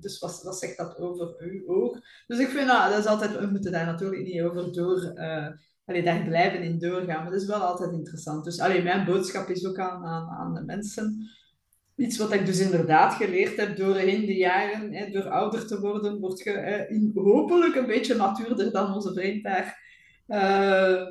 dus 0.00 0.18
wat, 0.18 0.42
wat 0.42 0.58
zegt 0.58 0.76
dat 0.76 0.98
over 0.98 1.34
u 1.38 1.62
ook? 1.66 1.98
Dus 2.26 2.38
ik 2.38 2.48
vind, 2.48 2.66
nou, 2.66 2.90
dat 2.90 2.98
is 2.98 3.06
altijd, 3.06 3.38
we 3.38 3.46
moeten 3.46 3.72
daar 3.72 3.86
natuurlijk 3.86 4.22
niet 4.22 4.42
over 4.42 4.72
door 4.72 5.12
allee, 5.88 6.02
daar 6.02 6.24
blijven 6.24 6.62
in 6.62 6.78
doorgaan. 6.78 7.22
Maar 7.22 7.30
dat 7.32 7.40
is 7.40 7.46
wel 7.46 7.60
altijd 7.60 7.92
interessant. 7.92 8.44
Dus 8.44 8.60
allee, 8.60 8.82
mijn 8.82 9.04
boodschap 9.04 9.48
is 9.48 9.66
ook 9.66 9.78
aan, 9.78 10.04
aan, 10.30 10.54
de 10.54 10.64
mensen. 10.64 11.30
Iets 11.96 12.18
wat 12.18 12.32
ik 12.32 12.46
dus 12.46 12.60
inderdaad 12.60 13.14
geleerd 13.14 13.56
heb 13.56 13.76
doorheen 13.76 14.26
de 14.26 14.36
jaren, 14.36 14.92
hè, 14.92 15.10
door 15.10 15.28
ouder 15.28 15.66
te 15.66 15.80
worden, 15.80 16.20
word 16.20 16.38
je 16.38 16.50
hè, 16.50 16.88
in, 16.88 17.10
hopelijk 17.14 17.74
een 17.74 17.86
beetje 17.86 18.14
natuurder 18.14 18.72
dan 18.72 18.94
onze 18.94 19.12
vriend 19.12 19.44
daar. 19.44 19.86
Uh, 20.26 21.06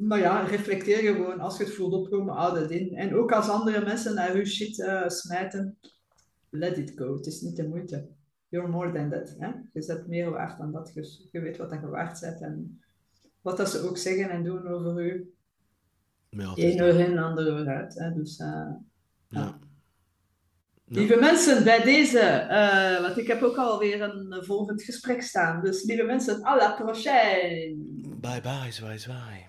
maar 0.00 0.18
ja, 0.18 0.40
reflecteer 0.40 1.14
gewoon. 1.14 1.40
Als 1.40 1.58
je 1.58 1.64
het 1.64 1.74
voelt 1.74 1.92
opkomen, 1.92 2.34
houd 2.34 2.70
in. 2.70 2.94
En 2.96 3.14
ook 3.14 3.32
als 3.32 3.48
andere 3.48 3.84
mensen 3.84 4.14
naar 4.14 4.36
je 4.36 4.44
shit 4.44 4.78
uh, 4.78 5.08
smijten, 5.08 5.78
let 6.50 6.78
it 6.78 6.92
go. 6.94 7.16
Het 7.16 7.26
is 7.26 7.40
niet 7.40 7.56
de 7.56 7.68
moeite. 7.68 8.08
You're 8.48 8.68
more 8.68 8.92
than 8.92 9.10
that. 9.10 9.36
Hè? 9.38 9.50
Je 9.72 9.82
zet 9.82 10.06
meer 10.06 10.30
waard 10.30 10.58
dan 10.58 10.72
dat. 10.72 10.92
Je, 11.30 11.40
weet 11.40 11.56
wat 11.56 11.70
je 11.70 11.88
waard 11.88 12.20
bent. 12.20 12.40
En 12.40 12.80
wat 13.42 13.56
dat 13.56 13.70
ze 13.70 13.88
ook 13.88 13.98
zeggen 13.98 14.30
en 14.30 14.44
doen 14.44 14.68
over 14.68 15.04
u. 15.04 15.32
Ja, 16.28 16.52
Eén 16.54 16.78
uur 16.78 17.00
in, 17.00 17.18
ander 17.18 17.46
uur 17.46 17.68
uit. 17.68 17.94
Hè? 17.94 18.12
Dus, 18.12 18.38
uh, 18.38 18.46
ja. 18.46 18.78
ja. 19.28 19.58
Lieve 20.84 21.16
mensen, 21.16 21.64
bij 21.64 21.82
deze, 21.82 22.46
uh, 22.50 23.00
want 23.00 23.18
ik 23.18 23.26
heb 23.26 23.42
ook 23.42 23.56
alweer 23.56 24.02
een 24.02 24.44
volgend 24.44 24.82
gesprek 24.82 25.22
staan. 25.22 25.62
Dus 25.62 25.84
lieve 25.84 26.02
mensen, 26.02 26.44
à 26.44 26.56
la 26.56 26.72
prochaine. 26.72 27.76
Bye 28.20 28.40
bye, 28.40 28.72
zwaai 28.72 28.98
zwaai. 28.98 29.46